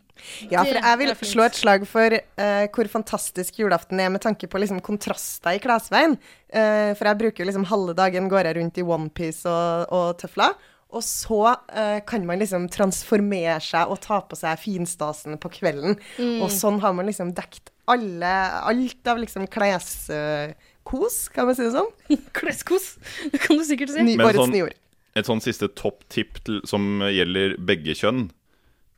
Ja, 0.49 0.63
for 0.63 0.73
jeg 0.79 0.97
vil 0.97 1.09
slå 1.27 1.43
et 1.45 1.53
slag 1.59 1.83
for 1.85 2.09
uh, 2.15 2.65
hvor 2.73 2.87
fantastisk 2.89 3.57
julaften 3.59 3.99
er 3.99 4.09
med 4.09 4.21
tanke 4.23 4.47
på 4.49 4.57
liksom 4.57 4.79
kontraster 4.81 5.53
i 5.53 5.59
klesveien. 5.59 6.15
Uh, 6.49 6.95
for 6.95 7.05
jeg 7.05 7.19
bruker 7.19 7.43
jo 7.43 7.49
liksom 7.51 7.65
halve 7.69 7.93
dagen 7.93 8.29
går 8.31 8.45
jeg 8.49 8.55
rundt 8.57 8.77
i 8.79 8.81
onepiece 8.81 9.45
og, 9.45 9.91
og 9.91 10.17
tøfler. 10.17 10.55
Og 10.95 11.03
så 11.03 11.41
uh, 11.75 11.99
kan 12.07 12.25
man 12.25 12.39
liksom 12.39 12.69
transformere 12.71 13.59
seg 13.61 13.91
og 13.91 13.99
ta 14.01 14.21
på 14.21 14.37
seg 14.39 14.57
finstasen 14.63 15.37
på 15.37 15.51
kvelden. 15.51 15.99
Mm. 16.17 16.41
Og 16.41 16.49
sånn 16.49 16.79
har 16.81 16.93
man 16.97 17.05
liksom 17.11 17.33
dekt 17.35 17.69
alle, 17.91 18.31
alt 18.65 19.05
av 19.11 19.19
liksom 19.21 19.45
kleskos, 19.51 21.17
kan 21.35 21.45
man 21.49 21.55
si 21.57 21.67
det 21.67 21.73
sånn? 21.75 21.91
Kleskos, 22.37 22.95
det 23.31 23.41
kan 23.43 23.59
du 23.59 23.65
sikkert 23.67 23.93
si. 23.93 24.01
Ny, 24.05 24.15
årets 24.17 24.39
sånn- 24.41 24.55
nyord. 24.55 24.73
Et 25.15 25.27
sånn 25.27 25.43
siste 25.43 25.69
topp-tipp 25.79 26.41
som 26.67 26.99
gjelder 27.07 27.55
begge 27.63 27.95
kjønn, 27.95 28.27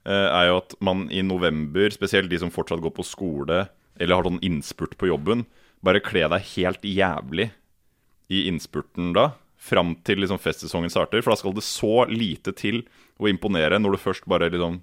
eh, 0.08 0.30
er 0.34 0.48
jo 0.50 0.58
at 0.64 0.74
man 0.82 1.06
i 1.14 1.22
november, 1.22 1.90
spesielt 1.94 2.32
de 2.32 2.40
som 2.42 2.54
fortsatt 2.54 2.82
går 2.82 2.96
på 2.98 3.06
skole 3.06 3.68
eller 4.00 4.16
har 4.16 4.26
sånn 4.26 4.42
innspurt 4.46 4.98
på 4.98 5.10
jobben, 5.12 5.46
bare 5.86 6.02
kle 6.02 6.26
deg 6.30 6.50
helt 6.56 6.82
jævlig 6.86 7.52
i 8.34 8.48
innspurten 8.50 9.14
da, 9.16 9.32
fram 9.58 9.96
til 10.06 10.22
liksom 10.22 10.42
festsesongen 10.42 10.92
starter. 10.94 11.22
For 11.22 11.34
da 11.34 11.40
skal 11.40 11.56
det 11.58 11.66
så 11.66 12.06
lite 12.10 12.54
til 12.58 12.84
å 13.22 13.30
imponere 13.30 13.80
når 13.82 13.96
du 13.96 14.02
først 14.02 14.28
bare 14.30 14.50
liksom 14.54 14.82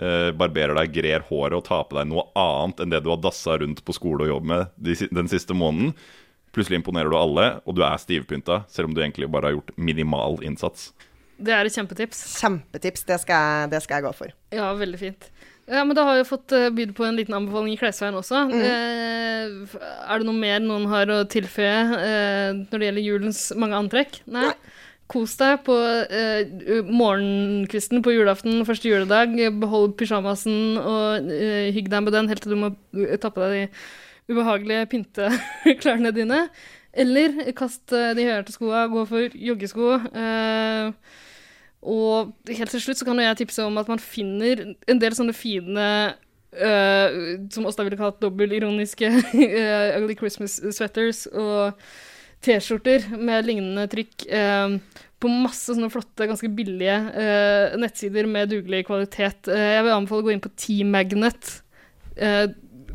eh, 0.00 0.30
barberer 0.36 0.78
deg, 0.78 0.94
grer 0.94 1.26
håret 1.28 1.58
og 1.58 1.66
tar 1.68 1.84
på 1.88 1.98
deg 1.98 2.08
noe 2.10 2.28
annet 2.38 2.82
enn 2.82 2.94
det 2.94 3.02
du 3.04 3.12
har 3.12 3.20
dassa 3.22 3.58
rundt 3.60 3.84
på 3.84 3.96
skole 3.96 4.26
og 4.26 4.32
jobb 4.32 4.48
med 4.52 4.72
de, 4.76 4.96
den 5.10 5.30
siste 5.30 5.56
måneden. 5.58 5.94
Plutselig 6.56 6.80
imponerer 6.80 7.12
du 7.12 7.18
alle, 7.18 7.48
og 7.68 7.76
du 7.76 7.84
er 7.84 8.00
stivpynta, 8.00 8.62
selv 8.72 8.88
om 8.88 8.96
du 8.96 9.02
egentlig 9.02 9.28
bare 9.30 9.50
har 9.50 9.58
gjort 9.58 9.74
minimal 9.76 10.40
innsats. 10.46 10.90
Det 11.38 11.54
er 11.54 11.68
et 11.68 11.74
kjempetips. 11.74 12.22
Kjempetips. 12.40 13.04
Det 13.06 13.20
skal, 13.22 13.44
jeg, 13.44 13.70
det 13.74 13.82
skal 13.84 14.00
jeg 14.00 14.08
gå 14.08 14.14
for. 14.16 14.34
Ja, 14.54 14.72
veldig 14.74 14.98
fint. 14.98 15.28
Ja, 15.68 15.84
men 15.84 15.94
da 15.94 16.06
har 16.08 16.16
vi 16.16 16.24
fått 16.26 16.52
uh, 16.56 16.70
bydd 16.72 16.94
på 16.96 17.04
en 17.04 17.18
liten 17.18 17.36
anbefaling 17.36 17.74
i 17.74 17.78
klesveien 17.78 18.16
også. 18.16 18.46
Eh, 18.56 19.76
er 20.08 20.20
det 20.20 20.26
noe 20.26 20.36
mer 20.36 20.62
noen 20.64 20.88
har 20.88 21.12
å 21.12 21.22
tilføye 21.28 21.78
eh, 21.98 22.50
når 22.62 22.72
det 22.72 22.88
gjelder 22.88 23.04
julens 23.04 23.42
mange 23.60 23.76
antrekk? 23.76 24.22
Nei. 24.32 24.48
Kos 25.08 25.38
deg 25.40 25.62
på 25.64 25.76
eh, 25.76 26.82
morgenkvisten 26.84 28.02
på 28.04 28.12
julaften, 28.16 28.64
første 28.68 28.90
juledag. 28.90 29.36
Behold 29.60 29.94
pysjamasen 30.00 30.80
og 30.80 31.30
eh, 31.32 31.70
hygg 31.76 31.88
deg 31.92 32.04
med 32.04 32.16
den 32.16 32.28
helt 32.32 32.44
til 32.44 32.56
du 32.56 32.60
må 32.64 32.72
tappe 32.72 33.20
ta 33.22 33.32
på 33.32 33.44
deg 33.44 33.54
de 33.54 33.64
ubehagelige 34.28 34.86
pynteklærne 34.92 36.12
dine. 36.18 36.42
Eller 36.92 37.40
kast 37.56 37.92
eh, 37.92 38.14
de 38.16 38.24
høyhælte 38.26 38.54
skoa, 38.54 38.86
gå 38.90 39.04
for 39.08 39.34
joggesko. 39.34 39.96
Eh, 40.22 40.92
og 41.88 42.32
helt 42.48 42.72
til 42.74 42.82
slutt 42.82 42.98
så 42.98 43.06
kan 43.06 43.20
jo 43.20 43.26
jeg 43.28 43.38
tipse 43.38 43.62
om 43.64 43.78
at 43.78 43.88
man 43.90 44.00
finner 44.02 44.64
en 44.90 45.00
del 45.00 45.14
sånne 45.14 45.34
fine 45.36 45.84
øh, 46.58 47.18
som 47.54 47.68
Åsta 47.70 47.86
ville 47.86 47.98
kalt 48.00 48.18
dobbeltironiske 48.22 49.10
øh, 49.14 49.88
Ugly 50.00 50.16
Christmas 50.18 50.58
sweaters 50.74 51.26
og 51.30 51.78
T-skjorter 52.42 53.06
med 53.18 53.46
lignende 53.46 53.86
trykk 53.90 54.26
øh, 54.26 54.78
på 55.18 55.30
masse 55.30 55.74
sånne 55.74 55.90
flotte, 55.90 56.26
ganske 56.30 56.50
billige 56.54 56.98
øh, 56.98 57.78
nettsider 57.78 58.26
med 58.30 58.50
dugelig 58.50 58.84
kvalitet. 58.86 59.50
Jeg 59.50 59.82
vil 59.86 59.94
anbefale 59.94 60.22
å 60.22 60.26
gå 60.28 60.34
inn 60.34 60.42
på 60.44 60.54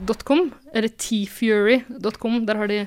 tmagnet.com, 0.03 0.51
eller 0.73 0.89
tfury.com. 0.89 2.45
Der 2.45 2.55
har 2.57 2.67
de 2.67 2.77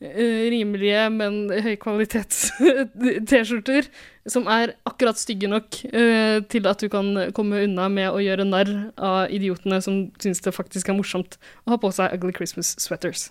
eh, 0.00 0.50
rimelige, 0.50 1.10
men 1.10 1.50
høykvalitets 1.62 2.52
T-skjorter 3.28 3.88
som 4.28 4.46
er 4.46 4.74
akkurat 4.86 5.18
stygge 5.18 5.48
nok 5.50 5.80
uh, 5.90 6.38
til 6.46 6.66
at 6.70 6.78
du 6.78 6.88
kan 6.88 7.32
komme 7.34 7.64
unna 7.64 7.88
med 7.90 8.10
å 8.12 8.20
gjøre 8.22 8.46
narr 8.46 8.70
av 9.02 9.32
idiotene 9.34 9.80
som 9.82 10.04
syns 10.22 10.42
det 10.44 10.54
faktisk 10.54 10.88
er 10.88 10.98
morsomt 10.98 11.38
å 11.66 11.74
ha 11.74 11.78
på 11.82 11.90
seg 11.90 12.14
Ugly 12.14 12.34
Christmas 12.36 12.76
sweaters. 12.78 13.30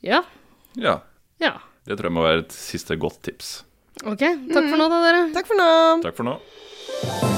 Ja. 0.00 0.22
Ja, 0.78 1.00
Ja. 1.40 1.58
det 1.84 1.98
tror 1.98 2.08
jeg 2.08 2.16
må 2.16 2.24
være 2.24 2.46
et 2.46 2.52
siste 2.56 2.96
godt 2.96 3.20
tips. 3.26 3.64
OK. 4.04 4.22
Takk 4.22 4.70
for 4.70 4.78
nå, 4.78 4.88
da, 4.88 5.02
dere. 5.04 5.26
Takk 5.34 5.50
for 5.50 5.58
nå. 5.58 5.68
Takk 6.06 6.16
for 6.16 6.30
nå. 6.30 7.37